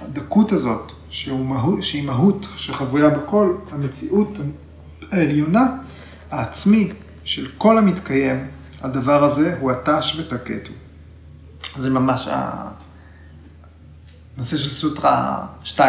הדקות 0.00 0.52
הזאת, 0.52 0.92
שהוא 1.08 1.46
מהות, 1.46 1.82
שהיא 1.82 2.06
מהות 2.06 2.46
שחבויה 2.56 3.08
בכל, 3.08 3.56
המציאות 3.70 4.38
העליונה, 5.12 5.76
העצמי 6.30 6.92
של 7.24 7.48
כל 7.58 7.78
המתקיים, 7.78 8.46
הדבר 8.82 9.24
הזה 9.24 9.56
הוא 9.60 9.70
התש 9.70 10.16
ותקטו. 10.18 10.72
זה 11.76 11.90
ממש 11.90 12.28
הנושא 14.36 14.56
של 14.56 14.70
סוטרה 14.70 15.46
2.21. 15.64 15.80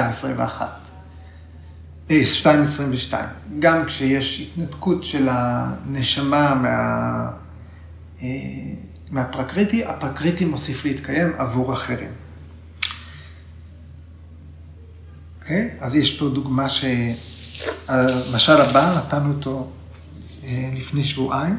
2.22. 2.09 3.13
גם 3.59 3.85
כשיש 3.85 4.41
התנתקות 4.41 5.03
של 5.03 5.29
הנשמה 5.31 6.55
מה... 6.55 7.40
אה, 8.23 8.27
מהפרקריטי, 9.11 9.85
הפרקריטי 9.85 10.45
מוסיף 10.45 10.85
להתקיים 10.85 11.33
עבור 11.37 11.73
אחרים. 11.73 12.09
אוקיי? 15.41 15.69
Okay? 15.71 15.83
אז 15.83 15.95
יש 15.95 16.19
פה 16.19 16.29
דוגמה 16.29 16.67
שהמשל 16.69 18.61
הבא, 18.61 18.95
נתנו 18.97 19.33
אותו 19.33 19.69
אה, 20.43 20.69
לפני 20.75 21.03
שבועיים. 21.03 21.57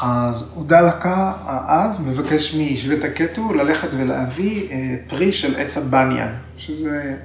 אז 0.00 0.52
עודה 0.54 0.80
לקה, 0.80 1.32
האב, 1.44 2.00
מבקש 2.00 2.54
משבט 2.54 3.04
הקטו 3.04 3.54
ללכת 3.54 3.88
ולהביא 3.92 4.70
אה, 4.70 4.96
פרי 5.08 5.32
של 5.32 5.56
עץ 5.56 5.78
הבניאן, 5.78 6.34
שזה 6.56 7.16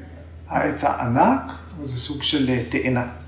העץ 0.47 0.83
הענק, 0.83 1.51
וזה 1.79 1.97
סוג 1.97 2.23
של 2.23 2.69
תאנה. 2.69 3.18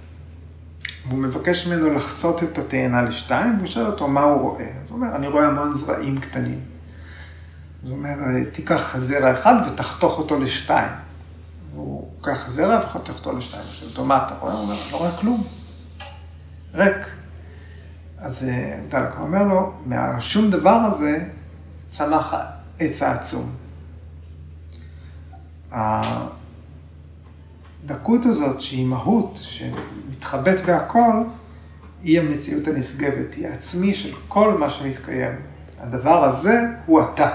והוא 1.07 1.19
מבקש 1.19 1.67
ממנו 1.67 1.93
לחצות 1.93 2.43
את 2.43 2.57
התאנה 2.57 3.01
לשתיים, 3.01 3.57
והוא 3.57 3.67
שואל 3.67 3.85
אותו 3.85 4.07
מה 4.07 4.23
הוא 4.23 4.41
רואה. 4.41 4.67
אז 4.81 4.89
הוא 4.89 4.97
אומר, 4.97 5.15
אני 5.15 5.27
רואה 5.27 5.47
המון 5.47 5.73
זרעים 5.73 6.19
קטנים. 6.19 6.59
אז 7.83 7.89
הוא 7.89 7.97
אומר, 7.97 8.15
תיקח 8.51 8.97
זרע 8.97 9.33
אחד 9.33 9.55
ותחתוך 9.67 10.17
אותו 10.17 10.39
לשתיים. 10.39 10.89
הוא 11.75 12.07
לוקח 12.17 12.51
זרע 12.51 12.79
וחותך 12.85 13.13
אותו 13.13 13.37
לשתיים. 13.37 13.63
הוא 13.63 13.73
שואל 13.73 13.89
אותו, 13.89 14.05
מה 14.05 14.25
אתה 14.25 14.33
רואה? 14.39 14.53
הוא 14.53 14.61
אומר, 14.61 14.75
לא 14.91 14.97
רואה 14.97 15.11
כלום. 15.11 15.43
ריק. 16.73 17.07
אז 18.17 18.45
דלק 18.89 19.19
אומר 19.19 19.43
לו, 19.43 19.73
מהשום 19.85 20.51
דבר 20.51 20.69
הזה 20.69 21.25
צמח 21.89 22.33
העץ 22.79 23.01
העצום. 23.01 23.55
הדקות 25.71 26.25
הזאת, 28.25 28.61
שהיא 28.61 28.85
מהות, 28.85 29.39
שמתחבאת 30.21 30.61
בהכל, 30.65 31.23
היא 32.03 32.19
המציאות 32.19 32.67
הנשגבת, 32.67 33.33
היא 33.33 33.47
העצמי 33.47 33.93
של 33.93 34.15
כל 34.27 34.57
מה 34.57 34.69
שמתקיים. 34.69 35.41
הדבר 35.79 36.23
הזה 36.23 36.61
הוא 36.85 37.01
אתה, 37.03 37.29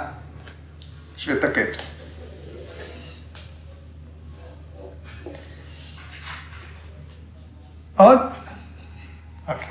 שבט 1.16 1.44
הקטע. 1.44 1.82
עוד? 7.96 8.18
אוקיי. 9.48 9.66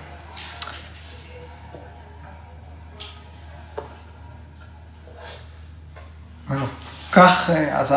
כך, 7.12 7.50
אז 7.72 7.92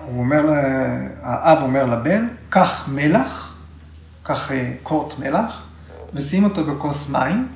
הוא 0.00 0.20
אומר, 0.20 0.42
האב 1.22 1.62
אומר 1.62 1.84
לבן, 1.86 2.28
קח 2.50 2.88
מלח, 2.88 3.57
קח 4.28 4.52
אה, 4.52 4.72
קורט 4.82 5.18
מלח, 5.18 5.62
ושים 6.14 6.44
אותו 6.44 6.64
בכוס 6.64 7.10
מים, 7.10 7.48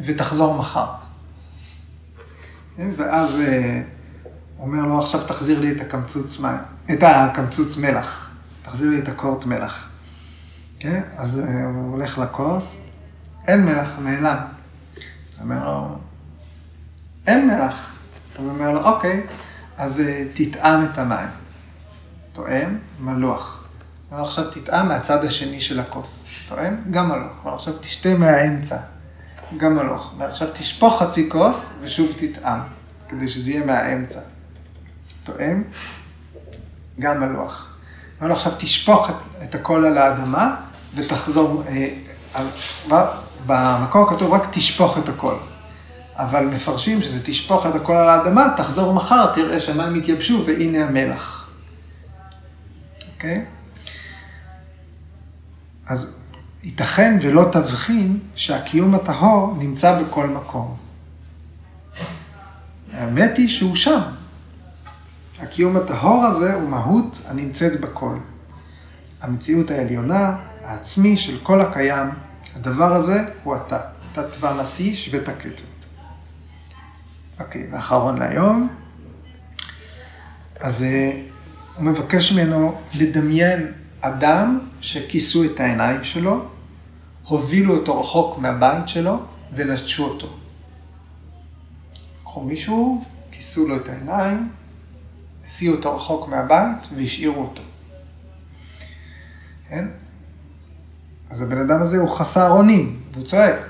ותחזור 0.00 0.54
מחר. 0.54 0.86
ואז 2.78 3.40
אה, 3.40 3.82
אומר 4.58 4.82
לו, 4.82 4.98
עכשיו 4.98 5.20
תחזיר 5.26 5.60
לי 5.60 5.72
את 5.72 5.80
הקמצוץ 5.80 6.40
מים, 6.40 6.58
את 6.92 7.02
הקמצוץ 7.02 7.76
מלח, 7.76 8.30
תחזיר 8.62 8.90
לי 8.90 8.98
את 8.98 9.08
הקורט 9.08 9.46
מלח. 9.46 9.88
כן? 10.78 11.02
אז 11.16 11.40
אה, 11.40 11.64
הוא 11.64 11.92
הולך 11.92 12.18
לכוס, 12.18 12.80
אין 13.46 13.64
מלח, 13.64 13.90
נעלם. 14.02 14.38
אז 15.32 15.40
אומר 15.40 15.64
לו, 15.64 15.98
אין 17.26 17.48
מלח. 17.48 17.94
אז 18.38 18.46
אומר 18.46 18.70
לו, 18.70 18.84
אוקיי, 18.84 19.26
אז 19.78 20.02
תטעם 20.34 20.84
את 20.84 20.98
המים. 20.98 21.28
תואם, 22.32 22.78
מלוח. 23.00 23.63
אבל 24.14 24.22
עכשיו 24.22 24.44
תטעם 24.50 24.88
מהצד 24.88 25.24
השני 25.24 25.60
של 25.60 25.80
הכוס. 25.80 26.26
תואם? 26.48 26.76
גם 26.90 27.08
מלוח. 27.08 27.32
אבל 27.42 27.54
עכשיו 27.54 27.74
תשתה 27.80 28.14
מהאמצע. 28.14 28.76
גם 29.56 29.76
מלוח. 29.76 30.12
ועכשיו 30.18 30.48
תשפוך 30.52 31.02
חצי 31.02 31.30
כוס 31.30 31.78
ושוב 31.82 32.12
תטעם, 32.16 32.60
כדי 33.08 33.28
שזה 33.28 33.50
יהיה 33.50 33.66
מהאמצע. 33.66 34.20
תואם? 35.24 35.62
גם 37.00 37.20
מלוח. 37.20 37.76
אבל 38.20 38.32
עכשיו 38.32 38.52
תשפוך 38.58 39.10
את, 39.10 39.14
את 39.42 39.54
הכל 39.54 39.84
על 39.84 39.98
האדמה 39.98 40.56
ותחזור, 40.94 41.62
אה, 41.68 41.88
על, 42.34 42.46
במקור 43.46 44.10
כתוב 44.10 44.32
רק 44.32 44.48
תשפוך 44.50 44.98
את 44.98 45.08
הכל. 45.08 45.34
אבל 46.16 46.44
מפרשים 46.46 47.02
שזה 47.02 47.20
תשפוך 47.24 47.66
את 47.66 47.74
הכל 47.74 47.92
על 47.92 48.08
האדמה, 48.08 48.54
תחזור 48.56 48.92
מחר, 48.92 49.34
תראה 49.34 49.60
שהמים 49.60 49.96
יתייבשו 49.96 50.44
והנה 50.46 50.84
המלח. 50.84 51.50
אוקיי? 53.14 53.44
אז 55.86 56.16
ייתכן 56.62 57.18
ולא 57.22 57.48
תבחין 57.52 58.18
שהקיום 58.34 58.94
הטהור 58.94 59.56
נמצא 59.58 60.02
בכל 60.02 60.26
מקום. 60.26 60.76
האמת 62.92 63.36
היא 63.36 63.48
שהוא 63.48 63.76
שם. 63.76 64.00
הקיום 65.40 65.76
הטהור 65.76 66.24
הזה 66.24 66.54
הוא 66.54 66.68
מהות 66.68 67.20
הנמצאת 67.26 67.80
בכל. 67.80 68.16
המציאות 69.20 69.70
העליונה, 69.70 70.36
העצמי 70.64 71.16
של 71.16 71.38
כל 71.42 71.60
הקיים, 71.60 72.06
הדבר 72.56 72.94
הזה 72.94 73.20
הוא 73.44 73.56
אתה. 73.56 73.78
תתווה 74.12 74.62
נשיא 74.62 74.94
שווה 74.94 75.20
תקטו. 75.20 75.62
אוקיי, 77.40 77.66
ואחרון 77.72 78.18
להיום. 78.18 78.68
אז 80.60 80.82
אה, 80.82 81.22
הוא 81.76 81.84
מבקש 81.84 82.32
ממנו 82.32 82.80
לדמיין 82.94 83.72
אדם 84.06 84.58
שכיסו 84.80 85.44
את 85.44 85.60
העיניים 85.60 86.04
שלו, 86.04 86.48
הובילו 87.24 87.76
אותו 87.76 88.00
רחוק 88.00 88.38
מהבית 88.38 88.88
שלו 88.88 89.22
ונטשו 89.54 90.04
אותו. 90.04 90.36
לקחו 92.20 92.40
מישהו, 92.40 93.04
כיסו 93.30 93.68
לו 93.68 93.76
את 93.76 93.88
העיניים, 93.88 94.48
הסיעו 95.46 95.74
אותו 95.74 95.96
רחוק 95.96 96.28
מהבית 96.28 96.88
והשאירו 96.96 97.42
אותו. 97.42 97.62
כן? 99.68 99.84
אז 101.30 101.42
הבן 101.42 101.58
אדם 101.58 101.82
הזה 101.82 101.98
הוא 101.98 102.08
חסר 102.08 102.50
אונים, 102.50 102.96
והוא 103.12 103.24
צועק. 103.24 103.66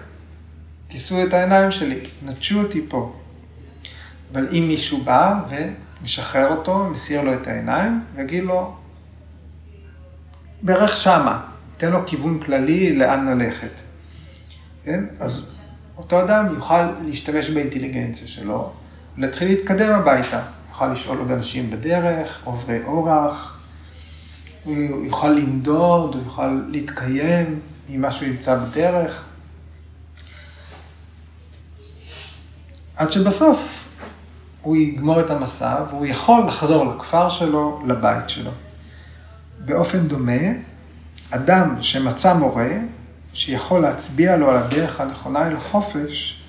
כיסו 0.89 1.23
את 1.23 1.33
העיניים 1.33 1.71
שלי, 1.71 2.01
נטשו 2.23 2.63
אותי 2.63 2.81
פה. 2.89 3.17
אבל 4.33 4.49
אם 4.53 4.65
מישהו 4.69 5.05
בא 5.05 5.41
ומשחרר 5.49 6.57
אותו, 6.57 6.85
מסיר 6.85 7.21
לו 7.21 7.35
את 7.35 7.47
העיניים, 7.47 8.05
ויגיד 8.15 8.45
לו, 8.45 8.77
בערך 10.65 10.97
שמה, 10.97 11.41
ייתן 11.75 11.91
לו 11.91 12.07
כיוון 12.07 12.39
כללי 12.39 12.97
לאן 12.97 13.27
ללכת. 13.39 13.81
כן? 14.85 15.05
אז 15.21 15.55
אותו 15.97 16.21
אדם 16.21 16.55
יוכל 16.55 16.91
להשתמש 17.07 17.51
באינטליגנציה 17.51 18.29
שלו, 18.29 18.73
ולהתחיל 19.17 19.49
להתקדם 19.49 19.93
הביתה. 19.93 20.43
יוכל 20.69 20.93
לשאול 20.93 21.19
עוד 21.19 21.31
אנשים 21.31 21.71
בדרך, 21.71 22.41
עוברי 22.45 22.79
אורח, 22.85 23.61
הוא 24.65 25.05
יוכל 25.05 25.29
לנדוד, 25.29 26.15
הוא 26.15 26.23
יוכל 26.25 26.61
להתקיים 26.69 27.61
ממה 27.89 28.11
שהוא 28.11 28.29
ימצא 28.29 28.57
בדרך. 28.57 29.25
עד 32.97 33.13
שבסוף 33.13 33.89
הוא 34.63 34.77
יגמור 34.77 35.21
את 35.21 35.31
המסע 35.31 35.85
והוא 35.91 36.07
יכול 36.07 36.47
לחזור 36.49 36.85
לכפר 36.85 37.29
שלו, 37.29 37.83
לבית 37.87 38.31
שלו. 38.31 38.51
באופן 39.65 40.09
דומה, 40.09 40.43
אדם 41.31 41.83
שמצא 41.83 42.35
מורה, 42.35 42.71
שיכול 43.33 43.83
להצביע 43.83 44.37
לו 44.37 44.51
על 44.51 44.57
הדרך 44.57 45.01
הנכונה 45.01 45.47
אל 45.47 45.57
החופש, 45.57 46.43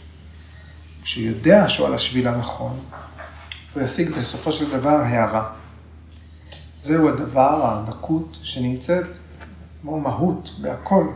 כשהוא 1.03 1.25
יודע 1.25 1.69
שהוא 1.69 1.87
על 1.87 1.93
השביל 1.93 2.27
הנכון, 2.27 2.79
הוא 3.73 3.83
ישיג 3.83 4.09
בסופו 4.09 4.51
של 4.51 4.71
דבר 4.71 4.89
הערה. 4.89 5.49
זהו 6.81 7.09
הדבר, 7.09 7.61
הדקות, 7.63 8.37
שנמצאת 8.43 9.07
כמו 9.81 9.99
מהות 9.99 10.51
בהכל. 10.61 11.07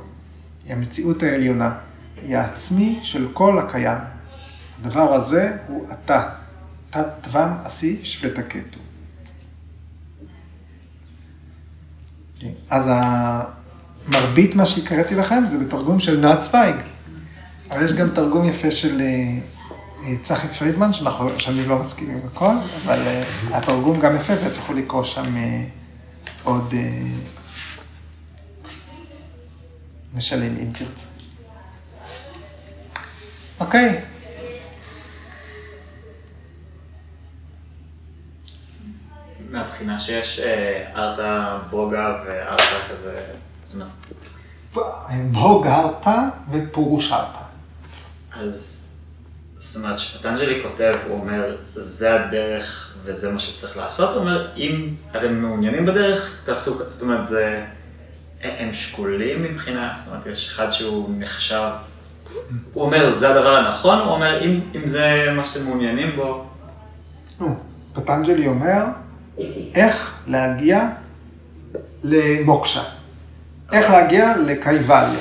היא 0.65 0.73
המציאות 0.73 1.23
העליונה, 1.23 1.75
היא 2.21 2.37
העצמי 2.37 2.99
של 3.01 3.27
כל 3.33 3.59
הקיים. 3.59 3.97
הדבר 4.81 5.13
הזה 5.13 5.57
הוא 5.67 5.87
אתה, 5.91 6.29
תת 6.89 7.07
תבם 7.21 7.53
עשי 7.63 7.99
שוותקטו. 8.03 8.79
אז 12.69 12.89
מרבית 14.07 14.55
מה 14.55 14.65
שהקראתי 14.65 15.15
לכם 15.15 15.43
זה 15.47 15.57
בתרגום 15.57 15.99
של 15.99 16.19
נועה 16.19 16.37
צוויג, 16.37 16.75
אבל 17.71 17.85
יש 17.85 17.93
גם 17.93 18.09
תרגום 18.09 18.49
יפה 18.49 18.71
של 18.71 19.01
אה, 19.01 19.07
אה, 20.05 20.15
צחי 20.21 20.47
פרידמן, 20.47 20.93
שאנחנו, 20.93 21.29
שאני 21.39 21.65
לא 21.65 21.79
מסכים 21.79 22.09
עם 22.09 22.19
הכל, 22.31 22.53
אבל 22.85 22.99
אה, 22.99 23.23
התרגום 23.57 23.99
גם 23.99 24.15
יפה 24.15 24.33
ותוכלו 24.45 24.75
לקרוא 24.75 25.03
שם 25.03 25.35
עוד 26.43 26.73
משלים 30.15 30.57
אם 30.61 30.71
תרצו. 30.71 31.07
אוקיי. 33.59 34.01
מהבחינה 39.51 39.99
שיש 39.99 40.39
ארתה 40.95 41.57
בוגה 41.69 42.23
וארתה 42.25 42.63
כזה, 42.89 43.21
זאת 43.63 43.75
אומרת... 43.75 43.89
בוגה 45.31 45.75
ארתה 45.75 46.29
ופורוש 46.51 47.11
ארתה. 47.11 47.39
אז 48.31 48.85
זאת 49.57 49.83
אומרת, 49.83 49.99
שפטנג'לי 49.99 50.63
כותב, 50.63 50.95
הוא 51.07 51.19
אומר, 51.19 51.55
זה 51.75 52.15
הדרך 52.15 52.97
וזה 53.03 53.31
מה 53.31 53.39
שצריך 53.39 53.77
לעשות, 53.77 54.09
הוא 54.09 54.19
אומר, 54.19 54.51
אם 54.57 54.93
אתם 55.11 55.41
מעוניינים 55.41 55.85
בדרך, 55.85 56.41
תעשו, 56.45 56.91
זאת 56.91 57.01
אומרת, 57.01 57.25
זה, 57.25 57.65
הם 58.41 58.73
שקולים 58.73 59.43
מבחינה, 59.43 59.93
זאת 59.95 60.07
אומרת, 60.07 60.25
יש 60.25 60.49
אחד 60.49 60.71
שהוא 60.71 61.09
נחשב, 61.17 61.69
הוא 62.73 62.83
אומר, 62.83 63.13
זה 63.13 63.29
הדבר 63.29 63.55
הנכון, 63.55 63.99
הוא 63.99 64.11
אומר, 64.11 64.41
אם, 64.41 64.59
אם 64.75 64.87
זה 64.87 65.27
מה 65.35 65.45
שאתם 65.45 65.65
מעוניינים 65.65 66.15
בו. 66.15 66.45
פטנג'לי 67.93 68.47
אומר, 68.47 68.83
איך 69.75 70.19
להגיע 70.27 70.89
למוקשה, 72.03 72.81
איך 73.71 73.89
להגיע 73.89 74.37
לקייבליה. 74.37 75.19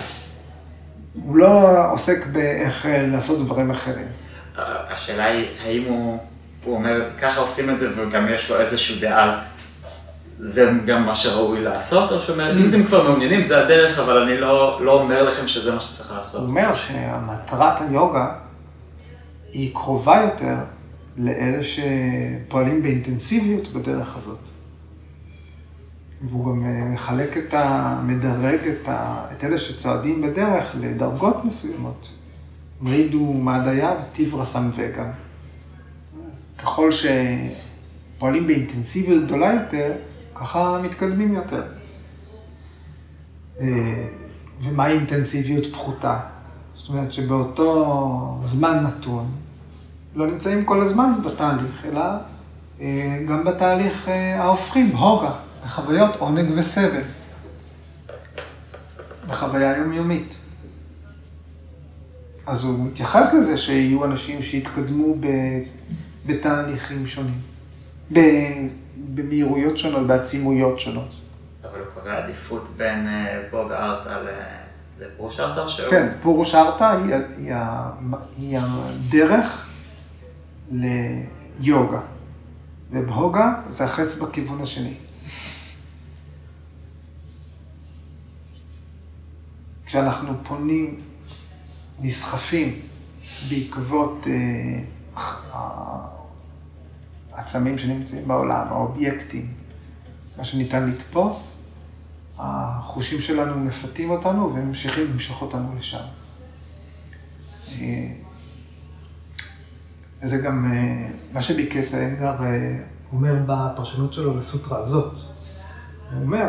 הוא 1.24 1.36
לא 1.36 1.92
עוסק 1.92 2.26
באיך 2.26 2.86
לעשות 2.90 3.38
דברים 3.44 3.70
אחרים. 3.70 4.06
השאלה 4.90 5.24
היא, 5.24 5.46
האם 5.64 5.84
הוא, 5.88 6.18
הוא 6.64 6.74
אומר, 6.74 7.10
ככה 7.20 7.40
עושים 7.40 7.70
את 7.70 7.78
זה 7.78 7.88
וגם 7.96 8.26
יש 8.30 8.50
לו 8.50 8.60
איזשהו 8.60 8.96
דעה, 9.00 9.42
זה 10.38 10.70
גם 10.86 11.06
מה 11.06 11.14
שראוי 11.14 11.60
לעשות, 11.60 12.12
או 12.12 12.20
שהוא 12.20 12.32
אומר, 12.32 12.58
אם 12.58 12.70
אתם 12.70 12.84
כבר 12.84 13.02
מעוניינים, 13.02 13.42
זה 13.42 13.64
הדרך, 13.64 13.98
אבל 13.98 14.22
אני 14.22 14.36
לא, 14.36 14.80
לא 14.84 14.92
אומר 14.92 15.22
לכם 15.22 15.48
שזה 15.48 15.72
מה 15.74 15.80
שצריך 15.80 16.12
לעשות. 16.16 16.40
הוא 16.40 16.48
אומר 16.48 16.74
שהמטרת 16.74 17.80
היוגה 17.80 18.32
היא 19.52 19.74
קרובה 19.74 20.20
יותר 20.24 20.54
לאלה 21.18 21.58
שפועלים 21.62 22.82
באינטנסיביות 22.82 23.72
בדרך 23.72 24.16
הזאת. 24.16 24.38
והוא 26.22 26.46
גם 26.46 26.64
אה, 26.64 26.84
מחלק 26.84 27.36
את 27.36 27.54
ה... 27.54 28.00
מדרג 28.04 28.58
את, 28.68 28.88
ה... 28.88 29.26
את 29.32 29.44
אלה 29.44 29.58
שצועדים 29.58 30.22
בדרך 30.22 30.76
לדרגות 30.80 31.44
מסוימות. 31.44 32.12
מרידו 32.80 33.32
מעדיה 33.32 33.92
וטיברה 34.02 34.44
סמווגה. 34.44 35.10
ככל 36.58 36.90
שפועלים 36.92 38.46
באינטנסיביות 38.46 39.24
גדולה 39.24 39.52
יותר, 39.52 39.92
ככה 40.34 40.80
מתקדמים 40.82 41.34
יותר. 41.34 41.62
אה, 43.60 44.08
ומהי 44.62 44.92
אינטנסיביות 44.92 45.66
פחותה? 45.72 46.20
זאת 46.74 46.88
אומרת 46.88 47.12
שבאותו 47.12 48.40
זמן 48.44 48.84
נתון, 48.84 49.26
לא 50.18 50.26
נמצאים 50.26 50.64
כל 50.64 50.80
הזמן 50.80 51.12
בתהליך, 51.24 51.84
אלא 51.84 52.00
אה, 52.80 53.18
גם 53.28 53.44
בתהליך 53.44 54.08
אה, 54.08 54.42
ההופכים, 54.42 54.96
הוגה, 54.96 55.32
בחוויות 55.64 56.16
עונג 56.16 56.46
וסבל, 56.54 57.00
בחוויה 59.28 59.76
יומיומית. 59.76 60.36
אז 62.46 62.64
הוא 62.64 62.86
מתייחס 62.86 63.34
לזה 63.34 63.56
שיהיו 63.56 64.04
אנשים 64.04 64.42
שיתקדמו 64.42 65.14
בתהליכים 66.26 67.06
שונים, 67.06 67.40
במהירויות 69.14 69.78
שונות, 69.78 70.06
בעצימויות 70.06 70.80
שונות. 70.80 71.10
אבל 71.64 71.78
הוא 71.78 71.86
קובע 71.94 72.24
עדיפות 72.24 72.68
בין 72.76 73.08
אה, 73.08 73.42
בוג 73.50 73.72
ארטה 73.72 74.16
לפורוש 75.00 75.40
ארטה? 75.40 75.68
שהוא... 75.68 75.90
כן, 75.90 76.08
פורוש 76.22 76.54
ארטה 76.54 76.90
היא, 76.90 77.14
היא, 77.38 77.54
היא 78.38 78.58
הדרך 78.62 79.67
ליוגה. 80.70 82.00
ובהוגה 82.90 83.54
זה 83.70 83.84
החץ 83.84 84.18
בכיוון 84.18 84.62
השני. 84.62 84.94
כשאנחנו 89.86 90.32
פונים, 90.44 91.00
נסחפים 92.00 92.80
בעקבות 93.48 94.26
אה, 94.26 94.80
העצמים 97.32 97.78
שנמצאים 97.78 98.28
בעולם, 98.28 98.66
האובייקטים, 98.68 99.52
מה 100.36 100.44
שניתן 100.44 100.90
לתפוס, 100.90 101.62
החושים 102.38 103.20
שלנו 103.20 103.60
מפתים 103.64 104.10
אותנו 104.10 104.54
וממשיכים 104.54 105.04
למשוך 105.12 105.42
אותנו 105.42 105.74
לשם. 105.78 106.04
אה, 110.22 110.28
זה 110.28 110.38
גם 110.38 110.72
אה, 110.72 111.08
מה 111.32 111.42
שביקש 111.42 111.94
האנגר 111.94 112.34
אומר 113.12 113.34
בפרשנות 113.46 114.12
שלו 114.12 114.38
לסוטרה 114.38 114.78
הזאת. 114.78 115.14
הוא 116.12 116.22
אומר, 116.22 116.46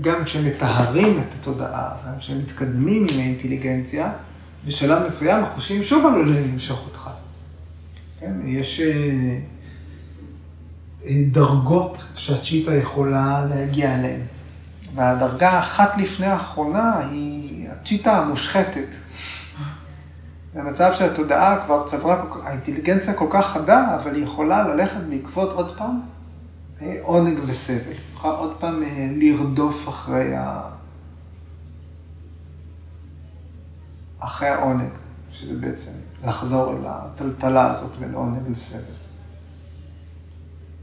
גם 0.00 0.24
כשמטהרים 0.24 1.18
את 1.18 1.34
התודעה, 1.40 1.90
גם 2.06 2.18
כשמתקדמים 2.18 3.06
עם 3.12 3.20
האינטליגנציה, 3.20 4.12
בשלב 4.66 5.06
מסוים 5.06 5.44
החושים 5.44 5.82
שוב 5.82 6.06
עלולים 6.06 6.52
למשוך 6.52 6.86
אותך. 6.86 7.10
כן? 8.20 8.32
יש 8.44 8.80
אה, 8.80 9.38
אה, 11.04 11.22
דרגות 11.30 12.04
שהצ'יטה 12.16 12.74
יכולה 12.74 13.46
להגיע 13.50 13.94
אליהן. 13.94 14.20
והדרגה 14.94 15.50
האחת 15.50 15.96
לפני 15.98 16.26
האחרונה 16.26 16.98
היא 17.10 17.68
הצ'יטה 17.70 18.18
המושחתת. 18.18 18.88
זה 20.56 20.62
מצב 20.62 20.92
שהתודעה 20.92 21.64
כבר 21.64 21.86
צברה, 21.86 22.24
האינטליגנציה 22.44 23.14
כל 23.14 23.26
כך 23.30 23.46
חדה, 23.46 23.96
אבל 23.96 24.14
היא 24.14 24.24
יכולה 24.24 24.68
ללכת 24.68 25.00
בעקבות 25.10 25.52
עוד 25.52 25.76
פעם 25.78 26.00
אה, 26.82 26.98
עונג 27.02 27.38
וסבל. 27.46 27.92
יכולה 28.14 28.34
עוד 28.34 28.56
פעם 28.60 28.82
לרדוף 29.16 29.88
אחרי 29.88 30.36
ה... 30.36 30.60
אחרי 34.18 34.48
העונג, 34.48 34.90
שזה 35.30 35.60
בעצם 35.60 35.92
לחזור 36.24 36.72
אל 36.72 36.86
הטלטלה 36.86 37.70
הזאת 37.70 37.96
בין 37.96 38.14
עונג 38.14 38.50
לסבל. 38.50 38.80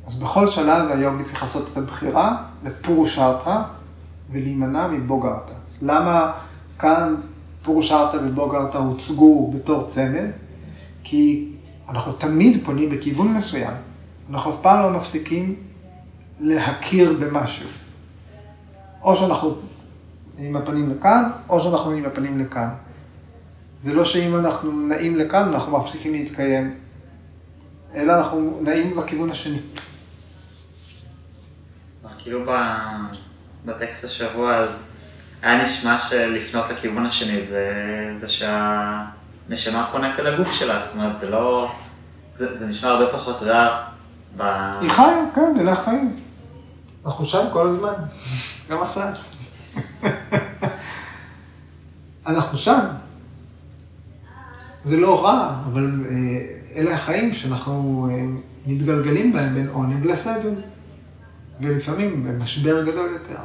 אז 0.08 0.16
בכל 0.16 0.50
שלב 0.50 0.92
היוגי 0.92 1.24
צריך 1.24 1.42
לעשות 1.42 1.70
את 1.72 1.78
הבחירה 1.78 2.44
לפורושרתא 2.64 3.62
ולהימנע 4.32 4.88
מבוגרתא. 4.88 5.54
למה 5.82 6.34
כאן 6.80 7.16
פורושרתא 7.64 8.18
ובוגרתא 8.18 8.78
הוצגו 8.78 9.52
בתור 9.52 9.88
צמד? 9.88 10.30
כי 11.04 11.48
אנחנו 11.90 12.12
תמיד 12.12 12.66
פונים 12.66 12.90
בכיוון 12.90 13.34
מסוים. 13.34 13.74
אנחנו 14.30 14.52
אף 14.52 14.62
פעם 14.62 14.80
לא 14.80 14.98
מפסיקים 14.98 15.56
להכיר 16.40 17.14
במשהו. 17.20 17.70
או 19.02 19.16
שאנחנו 19.16 19.56
עם 20.38 20.56
הפנים 20.56 20.90
לכאן, 20.90 21.32
או 21.50 21.60
שאנחנו 21.60 21.92
עם 21.92 22.06
הפנים 22.06 22.40
לכאן. 22.40 22.70
זה 23.82 23.94
לא 23.94 24.06
שאם 24.06 24.36
אנחנו 24.36 24.72
נעים 24.72 25.16
לכאן, 25.18 25.48
אנחנו 25.48 25.78
מפסיקים 25.78 26.14
להתקיים, 26.14 26.76
אלא 27.96 28.14
אנחנו 28.14 28.60
נעים 28.62 28.96
בכיוון 28.96 29.30
השני. 29.30 29.60
כאילו 32.18 32.52
בטקסט 33.66 34.04
השבוע, 34.04 34.56
אז 34.56 34.93
היה 35.44 35.64
נשמע 35.64 36.00
שלפנות 36.00 36.70
לכיוון 36.70 37.06
השני 37.06 37.44
זה, 37.44 37.72
זה 38.12 38.30
שהנשמה 38.30 39.90
פונית 39.92 40.20
אל 40.20 40.34
הגוף 40.34 40.52
שלה, 40.52 40.80
זאת 40.80 40.96
אומרת, 40.96 41.18
זה 41.18 41.30
לא, 41.30 41.72
זה, 42.32 42.58
זה 42.58 42.68
נשמע 42.68 42.90
הרבה 42.90 43.12
פחות 43.12 43.42
רע. 43.42 43.84
ב... 44.38 44.42
היא 44.82 44.90
חיה, 44.90 45.26
כן, 45.36 45.54
אלה 45.60 45.72
החיים. 45.72 46.16
אנחנו 47.06 47.26
שם 47.26 47.46
כל 47.54 47.68
הזמן, 47.68 47.94
גם 48.70 48.82
עכשיו. 48.82 49.08
אנחנו 52.28 52.58
שם. 52.58 52.80
זה 54.86 54.98
לא 54.98 55.26
רע, 55.26 55.56
אבל 55.72 56.06
אה, 56.10 56.16
אלה 56.76 56.94
החיים 56.94 57.34
שאנחנו 57.34 58.10
אה, 58.12 58.26
מתגלגלים 58.66 59.34
בהם 59.34 59.56
בין 59.56 59.68
עונג 59.68 60.06
לסבל. 60.06 60.54
ולפעמים 61.62 62.24
במשבר 62.24 62.86
גדול 62.86 63.10
יותר 63.14 63.38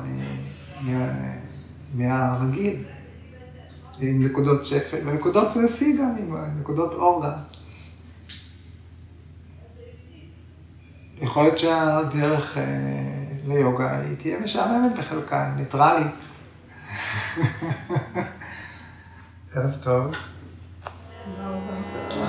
מהרגיל. 1.95 2.85
עם 4.01 4.23
נקודות 4.23 4.65
שפל, 4.65 5.09
ונקודות 5.09 5.49
שיא 5.67 5.99
גם, 5.99 6.15
עם 6.19 6.61
נקודות 6.61 6.95
אור 6.95 7.25
גם. 7.27 7.33
יכול 11.21 11.43
להיות 11.43 11.59
שהדרך 11.59 12.59
אה, 12.59 12.63
ליוגה 13.47 14.01
היא 14.01 14.17
תהיה 14.17 14.41
משעממת 14.41 14.99
בחלקה, 14.99 15.47
היא 15.47 15.55
ניטרלית. 15.55 16.13
ערב 19.55 19.75
טוב. 19.81 20.13
תודה 21.25 21.49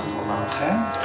רבה 0.08 0.46
לכם. 0.48 0.99